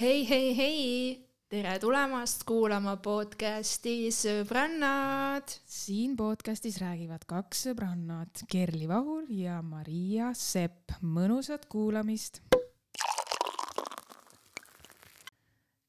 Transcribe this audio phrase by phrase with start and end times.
[0.00, 5.50] hei, hei, hei, tere tulemast kuulama podcasti Sõbrannad.
[5.68, 10.94] siin podcastis räägivad kaks sõbrannat, Kerli Vahur ja Maria Sepp.
[11.02, 12.40] mõnusat kuulamist.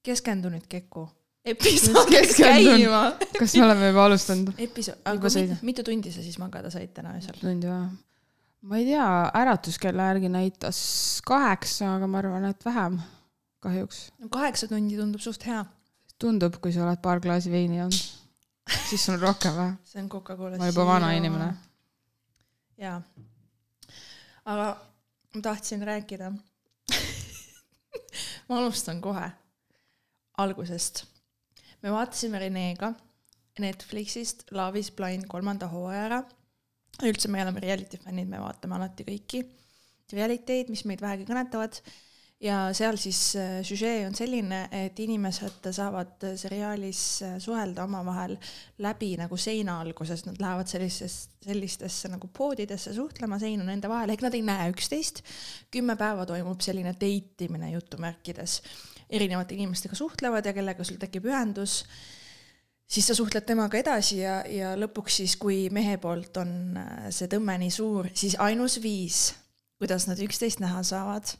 [0.03, 1.07] keskendu nüüd Keku.
[1.45, 2.83] episood Keskendun.
[2.83, 3.15] käima.
[3.39, 4.51] kas me oleme juba alustanud?
[4.57, 5.55] episood, aga sõida.
[5.61, 7.39] mitu, tundi sa siis magada said täna öösel?
[7.39, 7.87] tund või?
[8.61, 9.07] ma ei tea,
[9.45, 10.83] äratuskella järgi näitas
[11.23, 12.99] kaheksa, aga ma arvan, et vähem
[13.61, 14.11] kahjuks.
[14.29, 15.65] kaheksa tundi tundub suht hea.
[16.19, 17.99] tundub, kui sa oled paar klaasi veini joonud,
[18.89, 19.75] siis sul on rohkem või?
[19.91, 20.57] see on Coca-Cola.
[20.57, 21.51] ma olen juba vana inimene.
[22.81, 22.97] jaa.
[24.45, 24.67] aga
[25.35, 26.33] ma tahtsin rääkida
[28.49, 29.29] ma alustan kohe
[30.37, 31.05] algusest.
[31.81, 32.93] me vaatasime Renega
[33.59, 36.21] Netflixist Love is blind kolmanda hooaja ära.
[37.03, 39.45] üldse me oleme reality fännid, me vaatame alati kõiki
[40.11, 41.79] realiteid, mis meid vähegi kõnetavad
[42.41, 48.37] ja seal siis äh, süžee on selline, et inimesed saavad äh, seriaalis äh, suhelda omavahel
[48.81, 54.13] läbi nagu seina alguses, nad lähevad sellisesse, sellistesse nagu poodidesse suhtlema, sein on nende vahel,
[54.13, 55.21] ehk nad ei näe üksteist.
[55.71, 58.61] kümme päeva toimub selline date imine jutumärkides,
[59.09, 61.83] erinevate inimestega suhtlevad ja kellega sul tekib ühendus
[62.91, 66.75] siis sa suhtled temaga edasi ja, ja lõpuks siis, kui mehe poolt on
[67.13, 69.29] see tõmme nii suur, siis ainus viis,
[69.79, 71.31] kuidas nad üksteist näha saavad,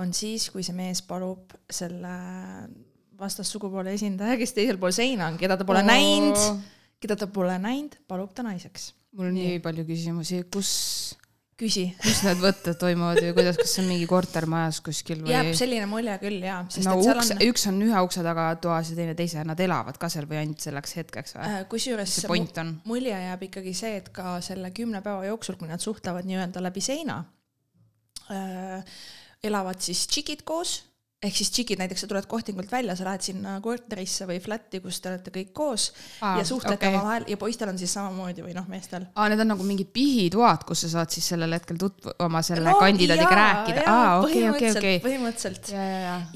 [0.00, 2.14] on siis, kui see mees palub selle
[3.18, 6.62] vastassugupoole esindaja, kes teisel pool seina on, keda ta pole näinud,
[7.02, 8.92] keda ta pole näinud, palub ta naiseks.
[9.14, 10.70] mul on nii palju küsimusi, kus,
[11.60, 11.84] küsi.
[12.02, 15.30] kus need võtted toimuvad ja kuidas, kas see on mingi kortermajas kuskil või?
[15.30, 18.98] jääb selline mulje küll jaa, no uks on üks on ühe ukse taga toas ja
[18.98, 21.50] teine teise, nad elavad ka seal või ainult selleks hetkeks või?
[21.52, 22.76] äh, kusjuures see point on?
[22.90, 26.82] mulje jääb ikkagi see, et ka selle kümne päeva jooksul, kui nad suhtlevad nii-öelda läbi
[26.82, 27.22] seina
[28.26, 28.98] äh,,
[29.44, 30.78] elavad siis tšikid koos,
[31.24, 35.00] ehk siis tšikid, näiteks sa tuled kohtingult välja, sa lähed sinna korterisse või flat'i, kus
[35.00, 35.86] te olete kõik koos
[36.20, 36.92] Aa, ja suhtlete okei.
[36.92, 39.06] omavahel ja poistel on siis samamoodi või noh, meestel.
[39.14, 42.68] aa, need on nagu mingid pihitoad, kus sa saad siis sellel hetkel tutvu-, oma selle
[42.68, 43.86] no, kandidaadiga rääkida.
[43.88, 45.02] aa, okei, okei, okei.
[45.06, 45.72] põhimõtteliselt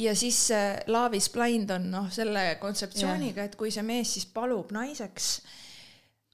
[0.07, 4.29] ja siis äh, Love is blind on noh, selle kontseptsiooniga, et kui see mees siis
[4.33, 5.35] palub naiseks,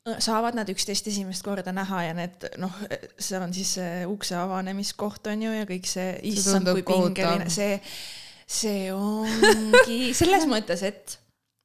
[0.05, 2.73] saavad nad üksteist esimest korda näha ja need noh,
[3.17, 7.79] see on siis see ukse avanemist on ju ja kõik see, issand kui pingeline, see,
[8.45, 11.17] see ongi selles mõttes, et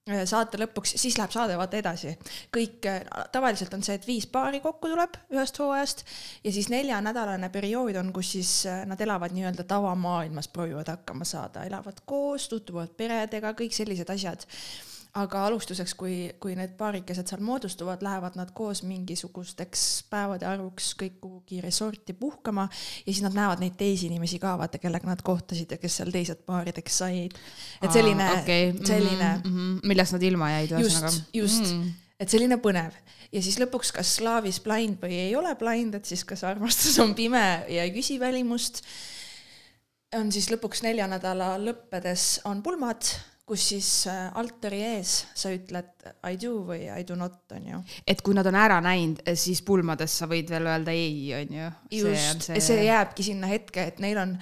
[0.07, 2.15] äh, saate lõpuks, siis läheb saade vaata edasi.
[2.55, 2.87] kõik,
[3.35, 6.05] tavaliselt on see, et viis paari kokku tuleb ühest hooajast
[6.45, 11.67] ja siis neljanädalane periood on, kus siis äh, nad elavad nii-öelda tavamaailmas, proovivad hakkama saada,
[11.67, 14.47] elavad koos, tutvuvad peredega, kõik sellised asjad
[15.17, 21.15] aga alustuseks, kui, kui need paarikesed seal moodustuvad, lähevad nad koos mingisugusteks päevade arvuks kõik
[21.23, 25.73] kuhugi resorti puhkama ja siis nad näevad neid teisi inimesi ka, vaata, kellega nad kohtasid
[25.73, 27.39] ja kes seal teised paarideks said.
[27.81, 28.73] et selline Aa, okei.
[28.85, 29.87] selline mm, -hmm.
[29.89, 31.09] millest nad ilma jäid ühesõnaga.
[31.09, 32.93] just, just mm., et selline põnev
[33.31, 36.99] ja siis lõpuks, kas Love is blind või ei ole blind, et siis kas armastus
[36.99, 38.83] on pime ja ei küsi välimust.
[40.13, 43.09] on siis lõpuks nelja nädala lõppedes on pulmad,
[43.49, 47.79] kus siis äh, altari ees sa ütled I do või I do not, on ju.
[48.07, 51.69] et kui nad on ära näinud, siis pulmades sa võid veel öelda ei, on ju.
[52.01, 54.35] just, see, see jääbki sinna hetke, et neil on,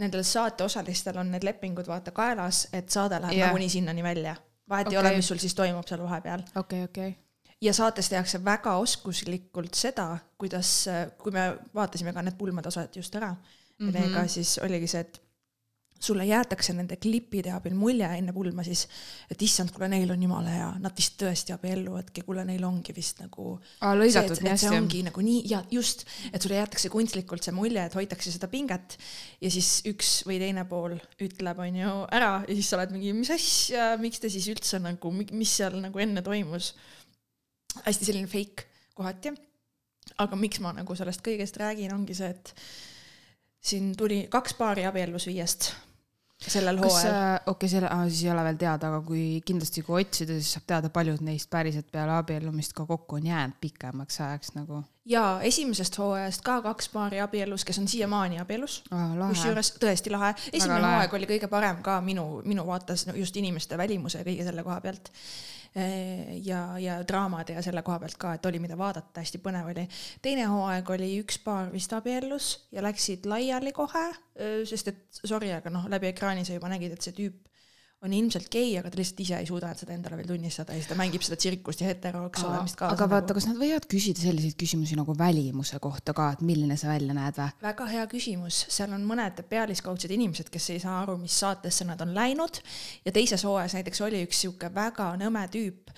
[0.00, 3.52] nendel saateosalistel on need lepingud vaata kaelas, et saade läheb Jah.
[3.52, 4.36] nagunii sinnani välja.
[4.68, 5.00] vahet ei Okei.
[5.00, 6.46] ole, mis sul siis toimub seal vahepeal.
[6.56, 7.12] okei, okei.
[7.60, 10.72] ja saates tehakse väga oskuslikult seda, kuidas,
[11.20, 14.04] kui me vaatasime ka need pulmade osad just ära mm, -hmm.
[14.08, 15.22] ega siis oligi see, et
[16.00, 18.84] sulle jäetakse nende klippide abil mulje enne pulma siis,
[19.32, 23.22] et issand, kuule, neil on jumala hea, nad vist tõesti abielluvadki, kuule, neil ongi vist
[23.22, 24.80] nagu lõigatud nii et see hästi.
[24.80, 28.98] ongi nagu nii ja just, et sulle jäetakse kunstlikult see mulje, et hoitakse seda pinget
[29.42, 33.14] ja siis üks või teine pool ütleb, on ju, ära ja siis sa oled mingi,
[33.16, 36.74] mis asja, miks te siis üldse nagu, mis seal nagu enne toimus.
[37.84, 39.32] hästi selline fake kohati.
[40.22, 42.54] aga miks ma nagu sellest kõigest räägin, ongi see, et
[43.66, 45.72] siin tuli kaks paari abiellus viiest
[46.36, 47.38] sellel hooajal.
[47.46, 50.90] okei, selle, siis ei ole veel teada, aga kui kindlasti, kui otsida, siis saab teada,
[50.92, 54.82] paljud neist päriselt peale abiellumist ka kokku on jäänud pikemaks ajaks nagu.
[55.08, 58.82] ja esimesest hooajast ka kaks paari abiellus, kes on siiamaani abiellus.
[58.90, 64.20] kusjuures tõesti lahe, esimene hooaeg oli kõige parem ka minu, minu vaates just inimeste välimuse
[64.20, 65.12] ja kõige selle koha pealt.
[66.44, 69.86] Ja, ja draamade ja selle koha pealt ka, et oli, mida vaadata, hästi põnev oli.
[70.24, 74.06] teine hooaeg oli üks paar vist abiellus ja läksid laiali kohe,
[74.68, 77.55] sest et sorry, aga noh, läbi ekraani sa juba nägid, et see tüüp
[78.06, 80.90] on ilmselt gei, aga ta lihtsalt ise ei suuda seda endale veel tunnistada ja siis
[80.90, 82.96] ta mängib seda tsirkust ja heteroks olemist kaasa.
[82.96, 86.90] aga vaata, kas nad võivad küsida selliseid küsimusi nagu välimuse kohta ka, et milline sa
[86.92, 87.48] välja näed või?
[87.66, 92.02] väga hea küsimus, seal on mõned pealiskaudsed inimesed, kes ei saa aru, mis saatesse nad
[92.04, 92.60] on läinud
[93.06, 95.90] ja teises hooajas näiteks oli üks sihuke väga nõme tüüp,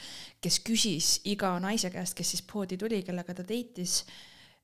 [0.44, 4.00] kes küsis iga naise käest, kes siis poodi tuli, kellega ta deitis,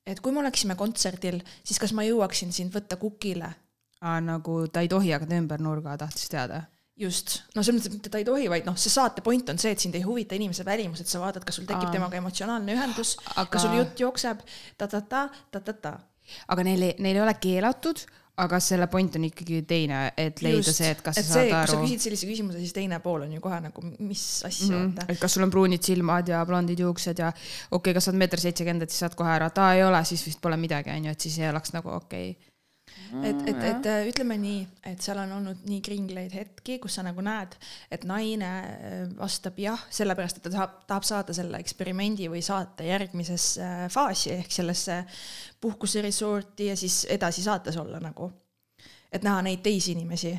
[0.05, 3.53] et kui me oleksime kontserdil, siis kas ma jõuaksin sind võtta kukile
[4.01, 6.63] nagu ta ei tohi jagada ümber nurga, tahtis teada.
[6.99, 9.73] just, no selles mõttes, et ta ei tohi, vaid noh, see saate point on see,
[9.75, 11.95] et sind ei huvita inimese välimus, et sa vaatad, kas sul tekib Aa.
[11.97, 14.45] temaga emotsionaalne ühendus aga..., kas sul jutt jookseb
[14.79, 15.97] ta-ta-ta, ta-ta-ta.
[16.55, 18.05] aga neil, neil ei ole keelatud,
[18.43, 21.51] aga selle point on ikkagi teine, et leida see, et kas et sa see, saad
[21.51, 21.83] kui sa aru.
[21.85, 25.13] küsid sellise küsimuse, siis teine pool on ju kohe nagu, mis asja mm, -hmm.
[25.13, 28.23] et kas sul on pruunid silmad ja blondid juuksed ja okei okay,, kas sa oled
[28.23, 30.95] meeter seitsekümmend, et siis saad kohe ära, et aa ei ole, siis vist pole midagi,
[30.95, 32.54] onju, et siis ei oleks nagu okei okay..
[33.23, 34.61] et, et, et äh, ütleme nii,
[34.91, 37.55] et seal on olnud nii kringleid hetki, kus sa nagu näed,
[37.93, 42.87] et naine äh, vastab jah, sellepärast et ta tahab, tahab saada selle eksperimendi või saate
[42.89, 45.01] järgmisesse äh, faasi ehk sellesse
[45.61, 48.31] puhkuseresorti ja siis edasi saates olla nagu.
[49.15, 50.33] et näha neid teisi inimesi,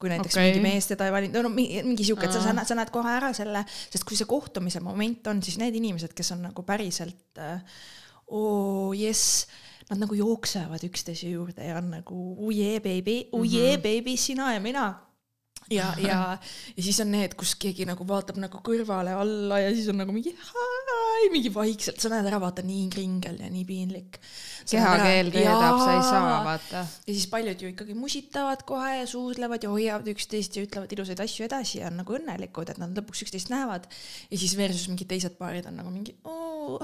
[0.00, 0.48] kui näiteks okay.
[0.50, 3.12] mingi mees teda ei valinud, no mingi, sihuke, et sa, sa, näed, sa näed kohe
[3.12, 7.38] ära selle, sest kui see kohtumise moment on, siis need inimesed, kes on nagu päriselt
[8.34, 9.46] oo jess,
[9.90, 14.52] nad nagu jooksevad üksteise juurde ja on nagu oh yeah baby, oh yeah baby, sina
[14.54, 14.86] ja mina.
[15.70, 16.38] ja, ja,
[16.76, 20.14] ja siis on need, kus keegi nagu vaatab nagu kõrvale alla ja siis on nagu
[20.14, 24.18] mingi hi, mingi vaikselt, sa näed ära, vaata nii kringel ja nii piinlik.
[24.66, 26.82] kehakeel keedab, sa ei saa, vaata.
[26.82, 31.22] ja siis paljud ju ikkagi musitavad kohe ja suudlevad ja hoiavad üksteist ja ütlevad ilusaid
[31.22, 33.86] asju edasi ja on nagu õnnelikud, et nad lõpuks üksteist näevad.
[34.30, 36.82] ja siis versus mingid teised paarid on nagu mingi oo,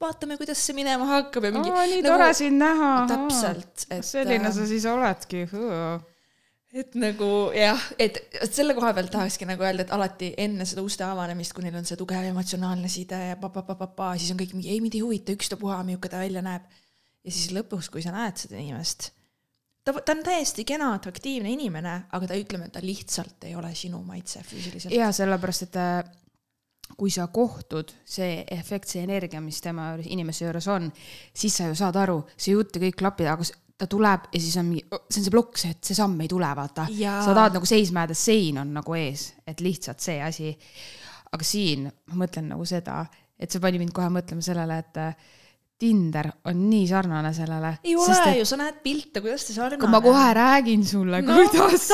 [0.00, 1.72] vaatame, kuidas see minema hakkab ja mingi.
[1.72, 2.92] nii tore sind näha.
[3.10, 4.06] täpselt, et.
[4.06, 5.44] selline sa siis oledki.
[6.80, 11.04] et nagu jah, et selle koha pealt tahakski nagu öelda, et alati enne seda uste
[11.06, 14.82] avanemist, kui neil on see tugev emotsionaalne side ja pa-pa-pa-pa-pa, siis on kõik mingi, ei
[14.82, 16.68] mind ei huvita, ükstapuha, milline ta välja näeb.
[17.24, 19.10] ja siis lõpuks, kui sa näed seda inimest,
[19.84, 23.74] ta, ta on täiesti kena, atraktiivne inimene, aga ta ütleme, et ta lihtsalt ei ole
[23.76, 24.94] sinu maitse füüsiliselt.
[24.94, 26.00] ja sellepärast, et äh,
[26.98, 30.90] kui sa kohtud, see efekt, see energia, mis tema juures, inimese juures on,
[31.34, 33.46] siis sa ju saad aru, see jutt ja kõik klapib, aga
[33.80, 36.28] ta tuleb ja siis on mingi, see on see plokk, see, et see samm ei
[36.28, 36.86] tule, vaata.
[37.24, 40.54] Sa tahad nagu seisma jääda, sein on nagu ees, et lihtsalt see asi.
[41.30, 43.04] aga siin ma mõtlen nagu seda,
[43.38, 44.98] et see pani mind kohe mõtlema sellele, et
[45.80, 47.72] Tinder on nii sarnane sellele.
[47.84, 51.38] ei ole ju, sa näed pilte, kuidas ta sarnane kui ma kohe räägin sulle no,,
[51.48, 51.86] kuidas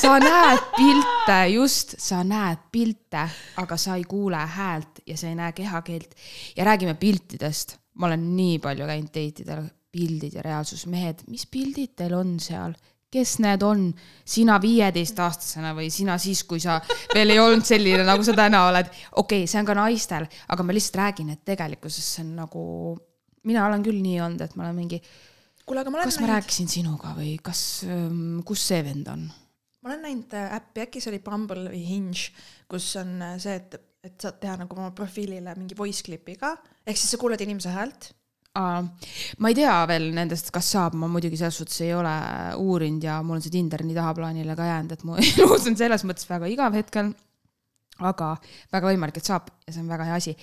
[0.00, 3.26] sa näed pilte, just, sa näed pilte,
[3.60, 6.14] aga sa ei kuule häält ja sa ei näe kehakeelt.
[6.56, 11.46] ja räägime piltidest, ma olen nii palju käinud date idel, pildid ja reaalsus, mehed, mis
[11.46, 12.72] pildid teil on seal?
[13.14, 13.86] Kes need on,
[14.26, 16.80] sina viieteistaastasena või sina siis, kui sa
[17.14, 18.90] veel ei olnud selline, nagu sa täna oled.
[19.12, 22.64] okei okay,, see on ka naistel, aga ma lihtsalt räägin, et tegelikkuses see on nagu,
[23.46, 25.00] mina olen küll nii olnud, et ma olen mingi,
[25.64, 27.64] kuule, aga ma olen kas ma rääkisin sinuga või kas,
[28.44, 29.24] kus see vend on?
[29.84, 32.30] ma olen näinud äh, äppi, äkki see oli Bumble või Hinge,
[32.72, 36.54] kus on äh, see, et, et saad teha nagu oma profiilile mingi voice clip'i ka,
[36.88, 38.08] ehk siis sa kuuled inimese häält.
[38.54, 38.84] Aa,
[39.42, 42.12] ma ei tea veel nendest, kas saab, ma muidugi selles suhtes ei ole
[42.62, 46.04] uurinud ja mul on see Tinder nii tahaplaanile ka jäänud, et mu elus on selles
[46.06, 47.10] mõttes väga igav hetkel.
[47.94, 48.28] aga
[48.74, 50.36] väga võimalik, et saab ja see on väga hea asi.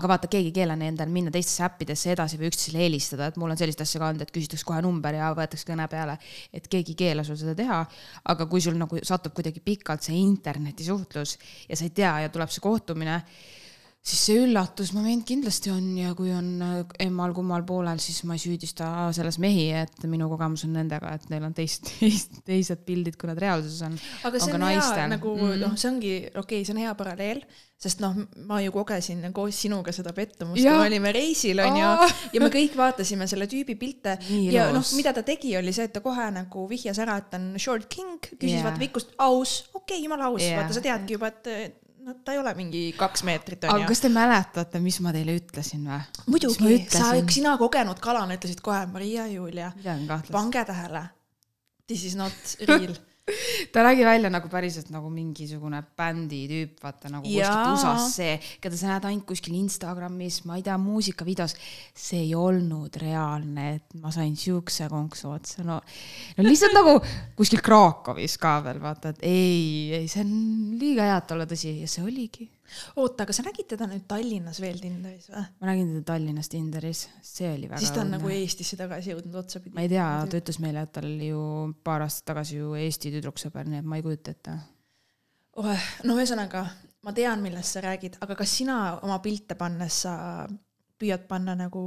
[0.00, 3.52] aga vaata, keegi ei keela endal minna teistesse äppidesse edasi või üksteisele helistada, et mul
[3.52, 6.16] on sellist asja ka olnud, et küsitakse kohe number ja võetakse kõne peale.
[6.52, 7.84] et keegi ei keela sul seda teha,
[8.32, 11.36] aga kui sul nagu satub kuidagi pikalt see internetisuhtlus
[11.68, 13.20] ja sa ei tea ja tuleb see kohtumine
[14.08, 18.88] siis see üllatusmoment kindlasti on ja kui on äh, emmal-kummal poolel, siis ma ei süüdista
[19.16, 23.30] selles mehi, et minu kogemus on nendega, et neil on teist, teist, teised pildid, kui
[23.30, 23.96] nad reaalsuses on.
[24.28, 25.08] aga see on, on hea naistel.
[25.12, 25.56] nagu mm.
[25.64, 27.42] noh, see ongi okei okay,, see on hea paralleel,
[27.78, 28.16] sest noh,
[28.48, 32.08] ma ju kogesin koos sinuga seda pettumust, kui me olime reisil onju Aa.
[32.34, 35.86] ja me kõik vaatasime selle tüübi pilte Nii ja noh mida ta tegi, oli see,
[35.90, 38.64] et ta kohe nagu vihjas ära, et ta on short king, küsis yeah.
[38.66, 42.32] vaata pikkust, aus, okei okay,, jumala aus yeah., vaata sa teadki juba, et no ta
[42.32, 43.88] ei ole mingi kaks meetrit aga onju.
[43.90, 46.00] kas te mäletate, mis ma teile ütlesin või?
[46.32, 49.72] muidugi, sa, sina kogenud kalana ütlesid kohe, Maria Julia,
[50.32, 51.04] pange tähele.
[51.88, 52.96] This is not real.
[53.72, 57.72] ta nägi välja nagu päriselt nagu mingisugune bändi tüüp, vaata nagu kuskilt Jaa.
[57.74, 61.56] USA-st see, keda sa näed ainult kuskil Instagramis, ma ei tea, muusikavideos.
[61.98, 65.80] see ei olnud reaalne, et ma sain siukse konksu otsa, no,
[66.36, 66.98] no lihtsalt nagu
[67.38, 69.58] kuskil Krakowis ka veel vaata, et ei,
[70.02, 72.48] ei, see on liiga hea, et olla tõsi ja see oligi.
[72.96, 75.44] oota, aga sa nägid teda nüüd Tallinnas veel Tinderis või?
[75.60, 78.18] ma nägin teda Tallinnas Tinderis, see oli väga siis ta on õudne.
[78.18, 79.74] nagu Eestisse tagasi jõudnud otsapidi.
[79.76, 81.44] ma ei tea, ta ütles meile, et tal oli ju
[81.84, 84.58] paar aastat tagasi ju Eesti tüdruksõber, nii et ma ei kujuta ette.
[85.62, 86.66] oh, no ühesõnaga,
[87.06, 90.14] ma tean, millest sa räägid, aga kas sina oma pilte pannes sa
[90.98, 91.86] püüad panna nagu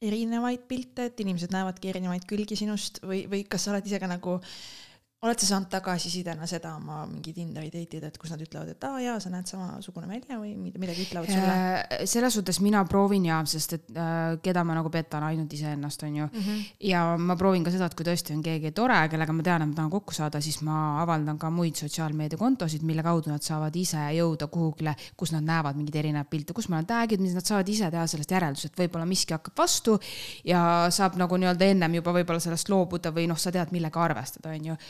[0.00, 4.08] erinevaid pilte, et inimesed näevadki erinevaid külgi sinust või, või kas sa oled ise ka
[4.08, 4.38] nagu
[5.20, 9.02] oled sa saanud tagasisidena seda oma mingi Tinderi date'id, et kus nad ütlevad, et aa
[9.04, 11.56] jaa, sa näed samasugune välja või midagi ütlevad sulle?
[11.56, 16.06] Äh, selles suhtes mina proovin ja, sest et äh, keda ma nagu petan, ainult iseennast,
[16.08, 16.46] on ju mm.
[16.46, 16.62] -hmm.
[16.88, 19.68] ja ma proovin ka seda, et kui tõesti on keegi tore, kellega ma tean, et
[19.68, 24.00] ma tahan kokku saada, siis ma avaldan ka muid sotsiaalmeediakontosid, mille kaudu nad saavad ise
[24.16, 27.68] jõuda kuhugile, kus nad näevad mingeid erinevaid pilte, kus ma olen tag'inud, mis nad saavad
[27.68, 30.00] ise teha sellest järeldused, võib-olla miski hakkab vastu
[30.44, 34.56] ja saab nagu nii-öelda ennem juba võib-olla sellest loobuda või noh, sa tead, millega arvestada,
[34.56, 34.80] on ju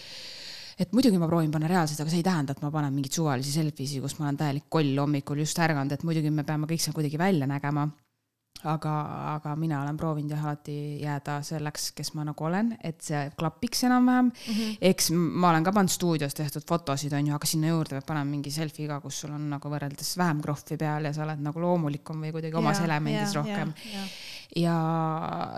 [0.80, 3.52] et muidugi ma proovin panna reaalseid, aga see ei tähenda, et ma panen mingeid suvalisi
[3.52, 6.96] selfie'si, kus ma olen täielik koll hommikul just ärganud, et muidugi me peame kõik seal
[6.96, 7.88] kuidagi välja nägema
[8.68, 8.94] aga,
[9.36, 13.84] aga mina olen proovinud jah alati jääda selleks, kes ma nagu olen, et see klapiks
[13.88, 14.54] enam-vähem mm.
[14.54, 14.76] -hmm.
[14.90, 18.30] eks ma olen ka pannud stuudios tehtud fotosid, on ju, aga sinna juurde peab panema
[18.30, 21.60] mingi selfie ka, kus sul on nagu võrreldes vähem krohvi peal ja sa oled nagu
[21.60, 23.72] loomulikum või kuidagi omas ja, elemendis ja, rohkem.
[23.94, 24.04] ja,
[24.56, 24.76] ja,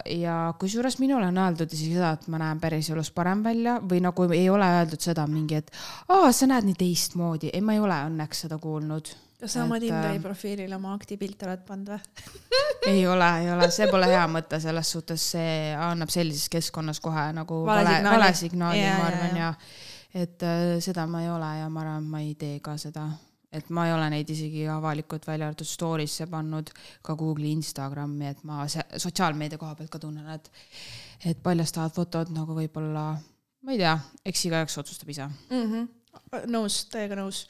[0.06, 4.26] ja kusjuures minule on öeldud isegi seda, et ma näen päriselus parem välja või nagu
[4.32, 5.70] ei ole öeldud seda mingi, et
[6.08, 7.52] aa, sa näed nii teistmoodi.
[7.52, 9.12] ei, ma ei ole õnneks seda kuulnud.
[9.42, 12.02] Kas sa oma Tinderi äh, profiilile oma aktipilte oled pannud või?
[12.92, 17.28] Ei ole, ei ole, see pole hea mõte, selles suhtes see annab sellises keskkonnas kohe
[17.36, 21.68] nagu vale, vale, signaali, ma arvan ja, ja et äh, seda ma ei ole ja
[21.70, 23.06] ma arvan, ma ei tee ka seda,
[23.52, 28.42] et ma ei ole neid isegi avalikult välja arvatud story'sse pannud, ka Google'i, Instagrami, et
[28.48, 30.50] ma sotsiaalmeedia koha pealt ka tunnen, et
[31.26, 33.12] et paljastavad fotod nagu võib-olla,
[33.62, 33.94] ma ei tea,
[34.26, 35.68] eks igaüks otsustab ise mm.
[35.70, 36.50] -hmm.
[36.50, 37.46] nõus, täiega nõus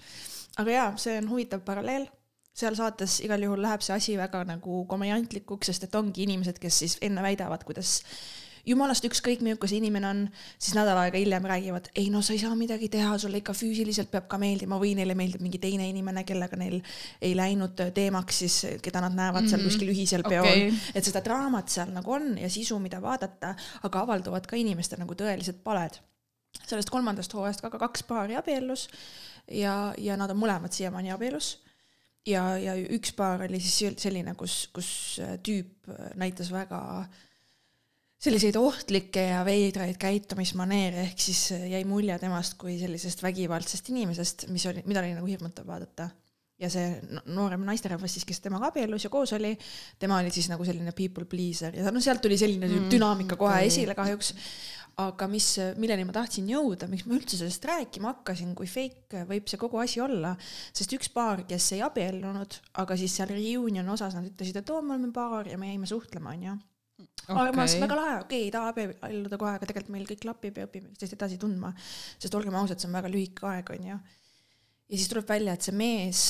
[0.61, 2.07] aga jaa, see on huvitav paralleel,
[2.57, 6.81] seal saates igal juhul läheb see asi väga nagu komediantlikuks, sest et ongi inimesed, kes
[6.85, 8.01] siis enne väidavad, kuidas
[8.67, 10.21] jumalast ükskõik, milline see inimene on,
[10.59, 14.11] siis nädal aega hiljem räägivad, ei no sa ei saa midagi teha, sulle ikka füüsiliselt
[14.13, 16.79] peab ka meeldima või neile meeldib mingi teine inimene, kellega neil
[17.21, 19.51] ei läinud teemaks siis, keda nad näevad mm -hmm.
[19.51, 19.69] seal mhm.
[19.71, 20.71] kuskil ühisel peol okay..
[20.95, 25.15] et seda draamat seal nagu on ja sisu, mida vaadata, aga avalduvad ka inimeste nagu
[25.15, 25.99] tõelised paled.
[26.69, 28.89] sellest kolmandast hooajast ka, ka kaks paari abiellus
[29.51, 31.59] ja, ja nad on mõlemad siiamaani abielus.
[32.27, 37.09] ja, ja üks paar oli siis selline, kus, kus äh, tüüp äh, näitas väga
[38.23, 44.47] selliseid ohtlikke ja veidraid käitumismaneere, ehk siis äh, jäi mulje temast kui sellisest vägivaldsest inimesest,
[44.55, 46.11] mis oli, mida oli nagu hirmutav vaadata.
[46.63, 46.93] Ja see
[47.35, 49.51] noorem naisterahvas siis, kes temaga abiellus ja koos oli,
[49.99, 51.75] tema oli siis nagu selline people pleaser.
[51.75, 53.73] Ja no sealt tuli selline mm, dünaamika kohe okay.
[53.73, 54.31] esile kahjuks.
[55.03, 55.47] Aga mis,
[55.81, 59.81] milleni ma tahtsin jõuda, miks ma üldse sellest rääkima hakkasin, kui fake võib see kogu
[59.81, 60.35] asi olla,
[60.77, 64.85] sest üks paar, kes ei abiellunud, aga siis seal reunion osas nad ütlesid, et oo,
[64.85, 66.59] me oleme paar ja me jäime suhtlema, onju
[67.03, 67.35] okay..
[67.35, 70.25] aga ma mõtlesin, väga lahe, okei okay,, ei taha abielluda kohe, aga tegelikult meil kõik
[70.25, 71.75] klapib ja õpime üksteist edasi tundma,
[72.17, 74.01] sest olgem ausad, see on väga lühike aeg, onju
[74.93, 76.23] ja siis tuleb välja, et see mees,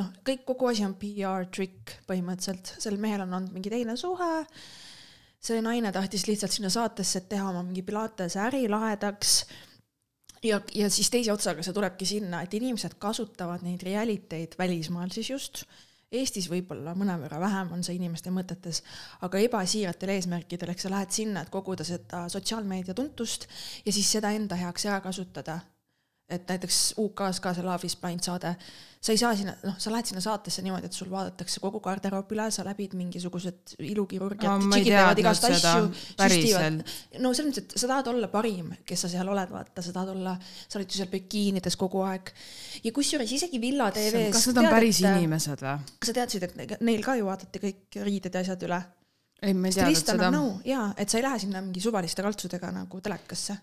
[0.00, 4.30] noh, kõik, kogu asi on PR trikk põhimõtteliselt, sel mehel on olnud mingi teine suhe.
[5.40, 9.42] See naine tahtis lihtsalt sinna saatesse teha oma mingi pilatese äri lahedaks.
[10.44, 15.12] Ja, ja siis teise otsaga see tulebki sinna, et inimesed kasutavad neid reality eid välismaal
[15.12, 15.62] siis just,
[16.10, 18.80] Eestis võib-olla mõnevõrra vähem on see inimeste mõtetes,
[19.22, 23.46] aga ebasiiratel eesmärkidel, eks sa lähed sinna, et koguda seda sotsiaalmeedia tuntust
[23.84, 25.60] ja siis seda enda heaks ära kasutada
[26.30, 28.54] et näiteks UK-s ka see Love is blind saade,
[29.00, 32.34] sa ei saa sinna, noh, sa lähed sinna saatesse niimoodi, et sul vaadatakse kogu garderoob
[32.34, 35.86] üle, sa läbid mingisugused ilukirurgiad no,, tšikid teevad igast asju,
[36.20, 36.78] süstivad.
[37.24, 40.12] no selles mõttes, et sa tahad olla parim, kes sa seal oled, vaata, sa tahad
[40.12, 42.28] olla, sa oled ju seal bikiinides kogu aeg.
[42.84, 44.36] ja kusjuures isegi Villa TV-s.
[44.36, 45.96] kas nad on päris et, inimesed või?
[45.96, 48.82] kas sa teadsid, et neil ka ju vaadati kõik riided ja asjad üle?
[49.40, 50.30] ei, ma ei teadnud seda.
[50.68, 53.56] jaa, et sa ei lähe sinna mingi suvaliste kaltsudega nagu telekasse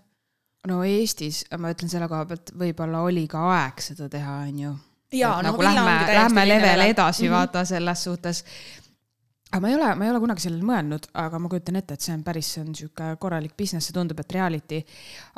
[0.67, 4.73] no Eestis, ma ütlen selle koha pealt, võib-olla oli ka aeg seda teha, on ju.
[5.15, 7.35] jaa, no nagu lähme, lähme level edasi mm -hmm.
[7.35, 8.43] vaata selles suhtes
[9.51, 12.03] aga ma ei ole, ma ei ole kunagi sellele mõelnud, aga ma kujutan ette, et
[12.03, 14.81] see on päris, see on sihuke korralik business, see tundub, et reality,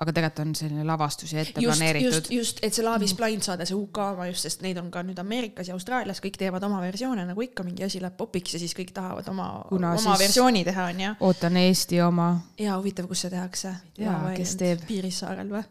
[0.02, 2.16] aga tegelikult on selline lavastus ja ette just, planeeritud.
[2.18, 4.90] just, just, et see Love is blind saade, see UK oma just, sest neid on
[4.94, 8.58] ka nüüd Ameerikas ja Austraalias, kõik teevad oma versioone, nagu ikka mingi asi läheb popiks
[8.58, 11.16] ja siis kõik tahavad oma, oma versiooni teha, onju.
[11.30, 12.32] ootan Eesti oma.
[12.58, 13.76] jaa, huvitav, kus see tehakse?
[14.02, 14.86] jaa, kes teeb?
[14.90, 15.66] Piirissaarel või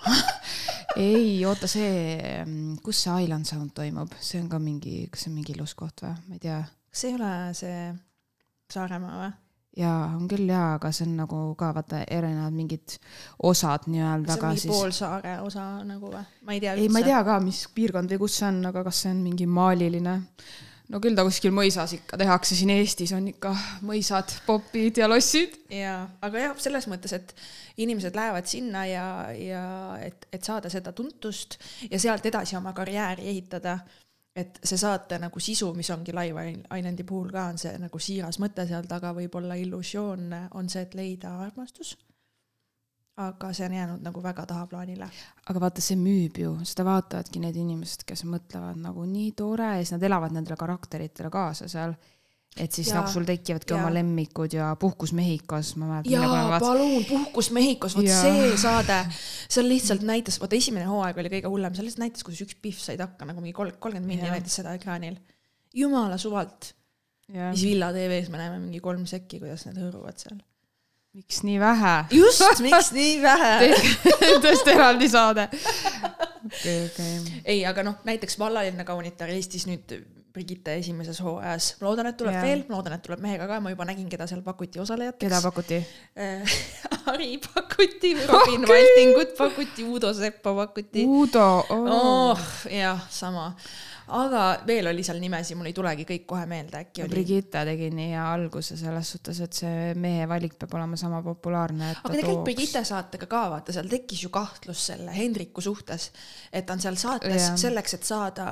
[1.10, 2.44] ei, oota see,
[2.84, 6.06] kus see Island Sound toimub, see on ka mingi, kas see on mingi ilus koht
[6.06, 6.60] või, ma ei tea
[6.90, 7.78] kas ei ole see
[8.70, 9.30] Saaremaa või?
[9.80, 12.96] jaa, on küll jaa, aga see on nagu ka vaata erinevad mingid
[13.46, 14.34] osad nii-öelda.
[14.34, 14.72] see on mingi siis...
[14.74, 16.24] poolsaare osa nagu või?
[16.46, 16.74] ma ei tea.
[16.74, 19.22] ei, ma ei tea ka, mis piirkond või kus see on, aga kas see on
[19.28, 20.18] mingi maaliline
[20.90, 23.52] no küll ta kuskil mõisas ikka tehakse, siin Eestis on ikka
[23.86, 25.54] mõisad, popid ja lossid.
[25.74, 27.34] jaa, aga jah, selles mõttes, et
[27.80, 29.06] inimesed lähevad sinna ja,
[29.36, 29.64] ja
[30.02, 33.78] et, et saada seda tuntust ja sealt edasi oma karjääri ehitada.
[34.36, 36.44] Et see saate nagu sisu, mis ongi Live
[36.78, 40.94] Islandi puhul ka, on see nagu siiras mõte seal taga, võib-olla illusioon on see, et
[40.94, 41.96] leida armastus
[43.20, 45.08] aga see on jäänud nagu väga tahaplaanile.
[45.50, 49.82] aga vaata, see müüb ju, seda vaatavadki need inimesed, kes mõtlevad nagu nii tore ja
[49.82, 51.94] siis nad elavad nendele karakteritele kaasa seal.
[52.58, 53.78] Et siis ja, nagu sul tekivadki ja.
[53.78, 56.12] oma lemmikud ja Puhkus Mehhikos, ma mäletan.
[56.12, 58.98] jaa, palun, Puhkus Mehhikos, vot see saade,
[59.46, 62.82] seal lihtsalt näitas, vaata esimene hooaeg oli kõige hullem, seal lihtsalt näitas, kuidas üks Pihv
[62.82, 65.16] said hakkama nagu mingi kolmkümmend minti näitas seda ekraanil.
[65.74, 66.74] jumala suvalt.
[67.30, 70.40] siis Villa tv-s me näeme mingi kolm sekki, kuidas need hõõruvad seal
[71.14, 71.94] miks nii vähe?
[72.14, 73.70] just, miks nii vähe
[74.44, 75.48] tõesti eraldi saade.
[76.46, 77.16] okei, okei.
[77.44, 79.96] ei, aga noh, näiteks vallaline kaunitar Eestis nüüd
[80.30, 82.42] Brigitte esimeses hooajas, ma loodan, et tuleb ja.
[82.44, 85.24] veel, ma loodan, et tuleb mehega ka, ma juba nägin, keda seal pakuti osalejateks.
[85.24, 85.80] keda pakuti
[87.06, 88.74] Harri pakuti, Robin okay.
[88.74, 91.06] Valtingut pakuti, Uudo Seppa pakuti.
[91.06, 93.50] Uudo oh., oh, jah, sama
[94.16, 97.12] aga veel oli seal nimesid, mul ei tulegi kõik kohe meelde, äkki oli.
[97.12, 101.92] Brigitte tegi nii hea alguse selles suhtes, et see mehe valik peab olema sama populaarne.
[102.00, 106.10] aga tegelikult Brigitte saatega ka vaata, seal tekkis ju kahtlus selle Hendriku suhtes,
[106.52, 107.56] et ta on seal saates ja.
[107.60, 108.50] selleks, et saada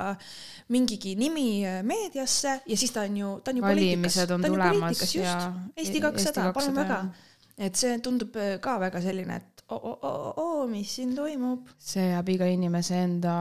[0.73, 4.19] mingigi nimi meediasse ja siis ta on ju, ta on ju poliitikas.
[4.35, 5.39] on tulemas ja.
[5.77, 7.03] Eesti kakssada, palun väga.
[7.57, 11.67] et see tundub ka väga selline, et oo, mis siin toimub.
[11.77, 13.33] see jääb iga inimese enda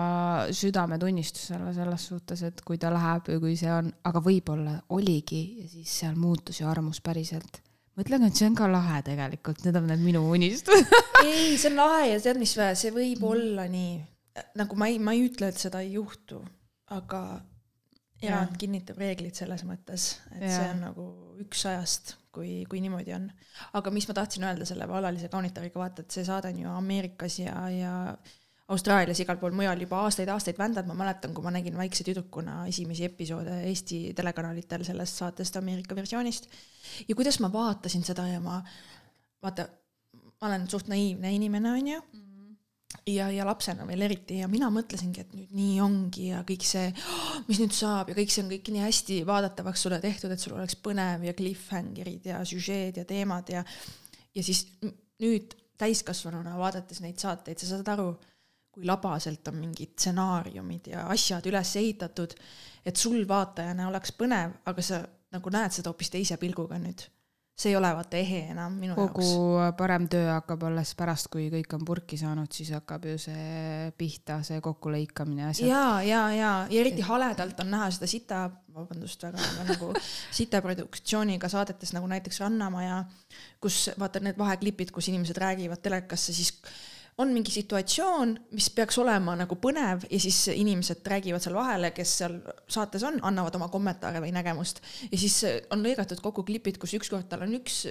[0.55, 5.69] südametunnistusele selles suhtes, et kui ta läheb või kui see on, aga võib-olla oligi ja
[5.71, 7.63] siis seal muutus ju armus päriselt.
[7.99, 10.93] Mõtlen, et see on ka lahe tegelikult, need on need minu unistused.
[11.25, 13.97] Ei, see on lahe ja tead, mis vä, see võib olla nii,
[14.61, 16.39] nagu ma ei, ma ei ütle, et seda ei juhtu,
[16.95, 17.23] aga
[18.23, 20.53] erand kinnitab reeglit selles mõttes, et ja.
[20.55, 21.09] see on nagu
[21.43, 23.29] üks ajast kui, kui niimoodi on.
[23.79, 27.41] aga mis ma tahtsin öelda selle vallalise kaunitariga, vaata, et see saade on ju Ameerikas
[27.43, 27.95] ja, ja
[28.69, 33.07] Austraalias, igal pool mujal juba aastaid-aastaid vändanud, ma mäletan, kui ma nägin väikse tüdrukuna esimesi
[33.09, 36.51] episoode Eesti telekanalitel sellest saatest Ameerika versioonist.
[37.09, 38.61] ja kuidas ma vaatasin seda ja ma,
[39.43, 39.69] vaata,
[40.41, 42.28] ma olen suht naiivne inimene, on ju mm
[43.15, 44.39] ja, ja lapsena veel eriti.
[44.43, 46.91] Ja mina mõtlesingi, et nüüd nii ongi ja kõik see,
[47.49, 48.13] mis nüüd saab?
[48.13, 51.35] Ja kõik see on kõik nii hästi vaadatavaks sulle tehtud, et sul oleks põnev ja
[51.39, 53.65] cliffhanger'id ja süžeed ja teemad ja
[54.37, 54.67] ja siis
[55.23, 58.13] nüüd täiskasvanuna vaadates neid saateid, sa saad aru,
[58.75, 62.35] kui labaselt on mingid stsenaariumid ja asjad üles ehitatud,
[62.87, 65.03] et sul vaatajana oleks põnev, aga sa
[65.35, 67.07] nagu näed seda hoopis teise pilguga nüüd
[67.59, 69.33] see ei ole vaata ehe enam minu kogu jaoks.
[69.35, 73.89] kogu parem töö hakkab alles pärast, kui kõik on purki saanud, siis hakkab ju see
[73.99, 75.71] pihta, see kokkulõikamine ja asjad.
[75.73, 78.45] ja, ja, ja, ja eriti haledalt on näha seda sita,
[78.75, 79.91] vabandust väga, aga nagu
[80.39, 83.01] sita produktsiooniga saadetes nagu näiteks Rannamaja,
[83.63, 86.55] kus vaata need vaheklipid, kus inimesed räägivad telekasse, siis
[87.19, 92.15] on mingi situatsioon, mis peaks olema nagu põnev ja siis inimesed räägivad seal vahele, kes
[92.21, 92.37] seal
[92.71, 94.83] saates on, annavad oma kommentaare või nägemust.
[95.11, 95.41] ja siis
[95.75, 97.85] on lõigatud kokku klipid, kus ükskord tal on üks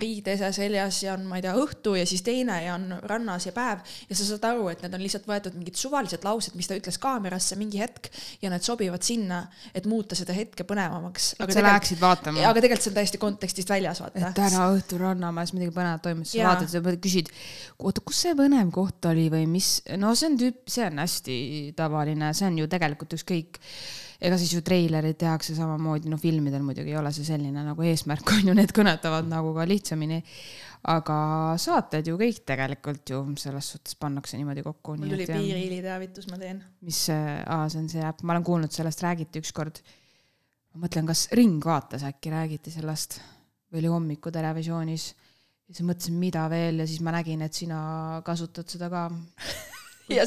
[0.00, 3.52] riidese seljas ja on, ma ei tea, õhtu ja siis teine ja on rannas ja
[3.52, 6.78] päev ja sa saad aru, et need on lihtsalt võetud mingid suvalised laused, mis ta
[6.78, 8.08] ütles kaamerasse mingi hetk
[8.40, 9.42] ja need sobivad sinna,
[9.76, 11.34] et muuta seda hetke põnevamaks.
[11.36, 12.40] et sa läheksid vaatama.
[12.40, 14.22] aga tegelikult see on täiesti kontekstist väljas, vaata.
[14.22, 17.28] et täna õhtul Rannamäes midagi põnevat toimus, sa vaatad ja küsid,
[17.76, 21.36] oota, kus see põnev koht oli või mis, no see on tüüp, see on hästi
[21.76, 23.60] tavaline, see on ju tegelikult ükskõik
[24.22, 28.30] ega siis ju treilerid tehakse samamoodi, no filmidel muidugi ei ole see selline nagu eesmärk
[28.36, 30.20] on ju, need kõnetavad nagu ka lihtsamini.
[30.92, 31.16] aga
[31.62, 34.96] saated ju kõik tegelikult ju selles suhtes pannakse niimoodi kokku.
[34.98, 36.62] mul tuli piiriili teavitus, ma teen.
[36.86, 39.82] mis, aa, see on see äpp, ma olen kuulnud, sellest räägiti ükskord.
[40.74, 43.20] ma mõtlen, kas Ringvaates äkki räägiti sellest
[43.72, 48.20] või oli hommiku Terevisioonis ja siis mõtlesin, mida veel ja siis ma nägin, et sina
[48.26, 49.06] kasutad seda ka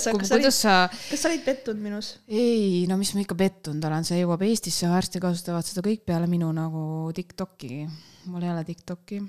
[0.02, 0.74] sa, kas sa olid, sa...
[0.89, 2.12] kas sa olid pettunud minus?
[2.28, 6.30] ei, no mis ma ikka pettunud olen, see jõuab Eestisse, varsti kasutavad seda kõik peale
[6.32, 6.84] minu nagu
[7.15, 7.86] Tiktoki.
[8.32, 9.21] mul ei ole Tiktoki,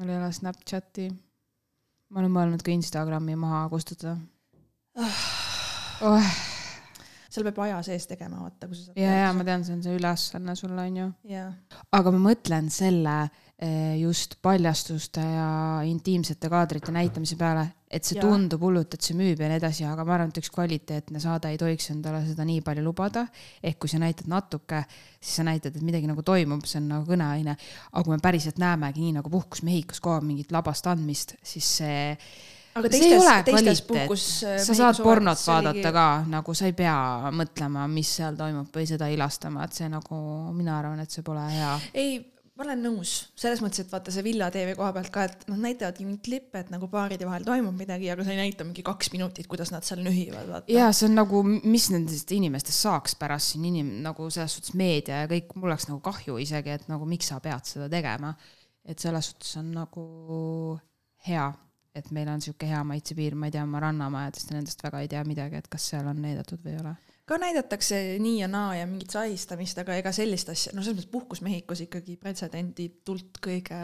[0.00, 1.08] mul ei ole Snapchati.
[2.14, 4.16] ma olen mõelnud ka Instagrami maha kustutada
[6.04, 6.34] oh..
[7.28, 9.00] seal peab aja sees tegema, vaata, kui sa saad.
[9.00, 11.08] ja, ja ma tean, see on see ülesanne sul on ju.
[11.28, 11.56] Yeah.
[11.92, 13.18] aga ma mõtlen selle
[13.64, 18.24] Eh, just paljastuste ja intiimsete kaadrite näitamise peale, et see ja.
[18.24, 21.52] tundub hullult, et see müüb ja nii edasi, aga ma arvan, et üks kvaliteetne saade
[21.52, 23.26] ei tohiks endale seda nii palju lubada.
[23.62, 24.82] ehk kui sa näitad natuke,
[25.20, 27.54] siis sa näitad, et midagi nagu toimub, see on nagu kõneaine.
[27.92, 31.70] aga kui me päriselt näemegi nii nagu Puhkus Mehhikos kogu aeg mingit labast andmist, siis
[31.78, 32.02] see
[32.74, 37.86] aga teistes, teistes puhkus äh, sa saad pornot vaadata ka, nagu sa ei pea mõtlema,
[37.90, 40.20] mis seal toimub või seda ilastama, et see nagu,
[40.56, 41.74] mina arvan, et see pole hea.
[41.94, 42.18] ei,
[42.54, 45.58] ma olen nõus, selles mõttes, et vaata see Villa tv koha pealt ka, et nad
[45.64, 49.10] näitavadki mingeid klippe, et nagu paaride vahel toimub midagi, aga sa ei näita mingi kaks
[49.14, 50.70] minutit, kuidas nad seal nühivad, vaata.
[50.70, 55.24] ja see on nagu, mis nendest inimestest saaks pärast siin inim-, nagu selles suhtes meedia
[55.24, 58.34] ja kõik, mul oleks nagu kahju isegi, et nagu miks sa pead seda tegema.
[58.84, 60.06] et selles suhtes on nagu
[61.26, 61.48] hea,
[61.96, 65.10] et meil on sihuke hea maitsepiir, ma ei tea oma rannamajadest ja nendest väga ei
[65.10, 66.94] tea midagi, et kas seal on näidatud või ei ole.
[67.24, 71.12] Ka näidatakse nii ja naa ja mingit sahistamist, aga ega sellist asja, no selles mõttes
[71.12, 73.80] Puhkus Mehhikos ikkagi pretsedenditult kõige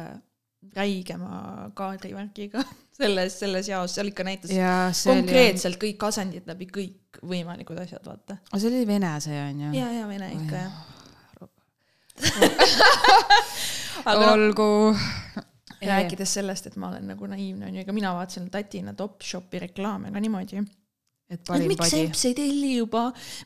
[0.77, 2.63] räigema kaadrivärgiga
[3.01, 7.81] selles, selles jaos, seal ikka näitas ja see oli, konkreetselt kõik asendid läbi kõik võimalikud
[7.81, 8.39] asjad, vaata.
[8.51, 9.73] aga see oli Vene see on ju?
[9.79, 10.75] ja, ja vene ikka jah.
[14.11, 14.69] aga no, olgu.
[15.81, 20.21] rääkides sellest, et ma olen nagu naiivne onju, ega mina vaatasin tatina Topshopi reklaame ka
[20.21, 20.61] niimoodi.
[21.31, 22.05] Et parim miks padi.
[22.05, 23.05] Emps ei telli juba,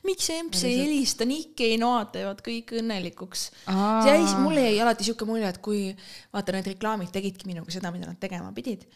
[0.09, 0.85] miks Emps ei Päriselt?
[0.89, 3.47] helista, Nikke ei noad teevad kõik õnnelikuks.
[3.69, 5.87] see jäi, mulle jäi alati siuke mulje, et kui
[6.35, 8.87] vaata need reklaamid tegidki minuga seda, mida nad tegema pidid,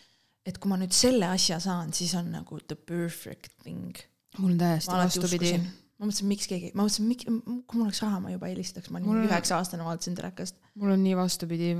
[0.46, 3.92] et kui ma nüüd selle asja saan, siis on nagu the perfect thing.
[4.38, 5.52] mul on täiesti vastupidi.
[5.52, 5.68] uskusin.
[5.98, 9.00] Ma mõtlesin, miks keegi, ma mõtlesin, miks, kui mul oleks raha, ma juba helistaks, ma
[9.00, 10.54] olin Mul- üheksa aastane, vaatasin telekast.
[10.78, 11.72] mul on nii vastupidi,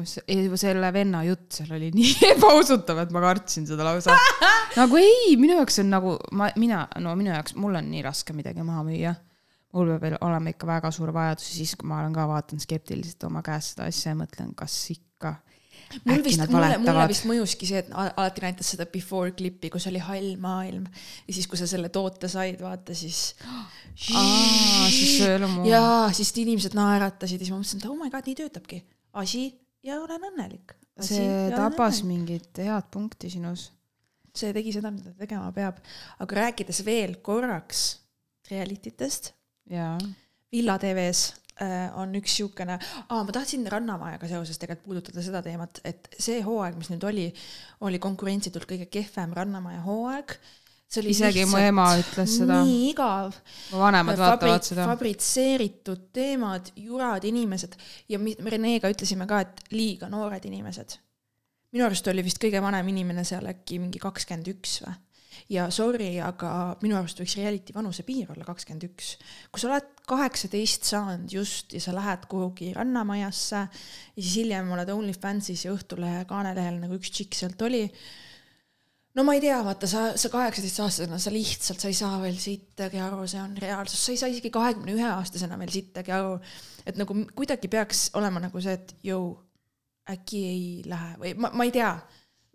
[0.58, 4.16] selle venna jutt seal oli nii ebausutav, et ma kartsin seda lausa.
[4.80, 8.34] nagu ei, minu jaoks on nagu ma, mina, no minu jaoks, mul on nii raske
[8.34, 9.14] midagi maha müüa.
[9.76, 13.22] mul peab olema ikka väga suur vajadus ja siis, kui ma olen ka vaatan skeptiliselt
[13.28, 15.36] oma käest seda asja ja mõtlen, kas ikka.
[16.04, 20.02] Mul vist, mulle, mulle vist mõjuski see, et alati näitas seda before klippi, kus oli
[20.02, 23.22] hall maailm ja siis, kui sa selle toote said, vaata siis.
[25.78, 28.82] aa, siis inimesed naeratasid ja siis ma mõtlesin, et oh my god, nii töötabki.
[29.22, 29.48] asi
[29.86, 30.76] ja olen õnnelik.
[31.08, 33.70] see tabas mingit head punkti sinus.
[34.34, 35.80] see tegi seda, mida ta tegema peab.
[36.18, 37.90] aga rääkides veel korraks
[38.50, 39.34] reality test,
[39.68, 39.98] jaa.
[40.48, 41.34] Villa TV-s
[41.98, 46.78] on üks siukene ah,, ma tahtsin Rannamajaga seoses tegelikult puudutada seda teemat, et see hooaeg,
[46.78, 47.26] mis nüüd oli,
[47.86, 50.36] oli konkurentsitult kõige kehvem Rannamaja hooaeg.
[50.88, 52.60] see oli isegi mu ema ütles seda.
[52.62, 53.34] nii igav.
[53.72, 54.86] mu vanemad vaatavad seda.
[54.92, 57.76] fabritseeritud teemad, jurad inimesed
[58.08, 60.96] ja me Renega ütlesime ka, et liiga noored inimesed.
[61.74, 64.96] minu arust oli vist kõige vanem inimene seal äkki mingi kakskümmend üks või
[65.52, 69.16] ja sorry, aga minu arust võiks reality vanusepiir olla kakskümmend üks.
[69.52, 73.68] kui sa oled kaheksateist saanud just ja sa lähed kuhugi rannamajasse ja
[74.22, 77.84] siis hiljem oled OnlyFansis ja Õhtulehe kaanelehel nagu üks tšikk sealt oli
[79.18, 83.00] no ma ei tea, vaata sa, sa kaheksateistaastasena, sa lihtsalt, sa ei saa veel sittagi
[83.02, 86.38] aru, see on reaalsus, sa ei saa isegi kahekümne ühe aastasena veel sittagi aru.
[86.86, 89.32] et nagu kuidagi peaks olema nagu see, et jõu,
[90.08, 91.90] äkki ei lähe või ma, ma ei tea.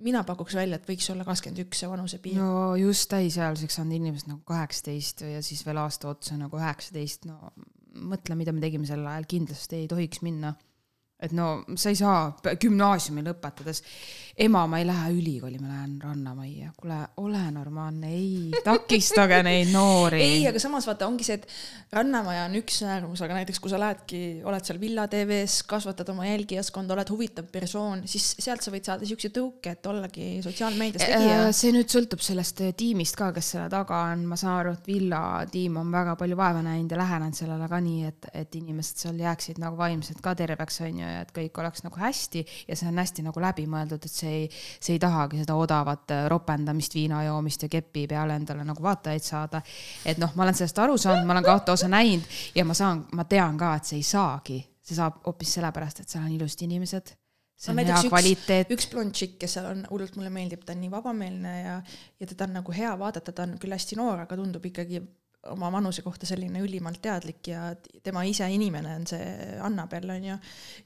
[0.03, 2.73] Mina pakuks välja, et võiks olla kakskümmend üks see vanusepiir no..
[2.79, 7.53] just täisealiseks saanud inimesed nagu kaheksateist ja siis veel aasta otsa nagu üheksateist, no
[7.93, 10.55] mõtle, mida me tegime sel ajal, kindlasti ei tohiks minna.
[11.23, 13.83] et no sa ei saa gümnaasiumi lõpetades,
[14.37, 20.21] ema, ma ei lähe ülikooli, ma lähen Rannamajja, kuule, ole normaalne, ei takistage neid noori.
[20.21, 23.77] ei, aga samas vaata, ongi see, et Rannamaja on üks äärmus, aga näiteks kui sa
[23.81, 28.89] lähedki, oled seal Villa TV-s, kasvatad oma jälgijaskonda, oled huvitav persoon, siis sealt sa võid
[28.89, 31.37] saada siukse tõuke, et ollagi sotsiaalmeedias tegija.
[31.43, 34.73] Äh, see nüüd sõltub sellest eh, tiimist ka, kes selle taga on, ma saan aru,
[34.79, 35.21] et Villa
[35.53, 39.21] tiim on väga palju vaeva näinud ja lähenenud sellele ka nii, et, et inimesed seal
[39.21, 42.89] jääksid nagu vaimselt ka terveks, on ju, ja et kõik oleks nagu hästi ja see
[42.89, 44.43] on hästi nagu läbimõeldud, et see ei,
[44.79, 49.23] see ei tahagi seda odavat eh, ropendamist, viina joomist ja kepi peale endale nagu vaatajaid
[49.25, 49.61] saada.
[50.05, 53.05] et noh, ma olen sellest aru saanud, ma olen kahte osa näinud ja ma saan,
[53.13, 56.67] ma tean ka, et see ei saagi, see saab hoopis sellepärast, et seal on ilusad
[56.67, 57.15] inimesed,
[57.55, 58.71] see No on näiteks hea üks- kvaliteet.
[58.75, 61.81] üks blond tšikk, kes seal on, hullult mulle meeldib, ta on nii vabameelne ja,
[62.19, 65.01] ja teda on nagu hea vaadata, ta on küll hästi noor, aga tundub ikkagi
[65.51, 67.65] oma vanuse kohta selline ülimalt teadlik ja
[68.03, 69.25] tema ise inimene on see
[69.63, 70.37] Annabel on ju.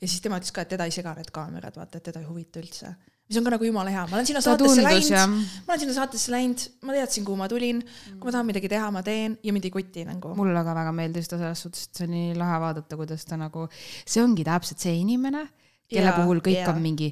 [0.01, 2.29] ja siis tema ütles ka, et teda ei sega need kaamerad, vaata, et teda ei
[2.29, 2.93] huvita üldse.
[3.27, 5.95] Mis on ka nagu jumala hea, ma olen sinna saatesse tundus läinud, ma olen sinna
[5.97, 9.37] saatesse läinud, ma teadsin, kuhu ma tulin, kui ma tahan midagi teha, ma teen.
[9.43, 10.33] Ja mind ei koti nagu.
[10.37, 13.39] mulle ka väga meeldis ta selles suhtes, et see on nii lahe vaadata, kuidas ta
[13.39, 13.67] nagu,
[14.07, 15.43] see ongi täpselt see inimene,
[15.87, 16.71] kelle Jaa, puhul kõik jaa.
[16.73, 17.07] on mingi,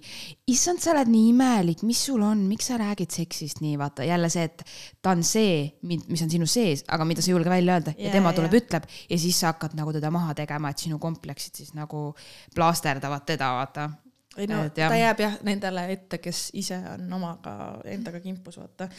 [0.51, 4.29] issand, sa oled nii imelik, mis sul on, miks sa räägid seksist nii, vaata jälle
[4.31, 4.63] see, et
[5.03, 7.95] ta on see, mis on sinu sees, aga mida sa ei julge välja öelda.
[7.95, 8.65] Ja Jaa, tema tuleb, jaa.
[8.65, 12.09] ütleb ja siis sa hakkad nagu teda maha tegema, et sinu kompleksid siis nagu
[12.55, 13.89] plaasterdavad teda, vaata.
[14.37, 14.89] Ei no Et jah.
[14.91, 17.53] ta jääb jah nendele ette, kes ise on omaga,
[17.91, 18.89] endaga kimpus, vaata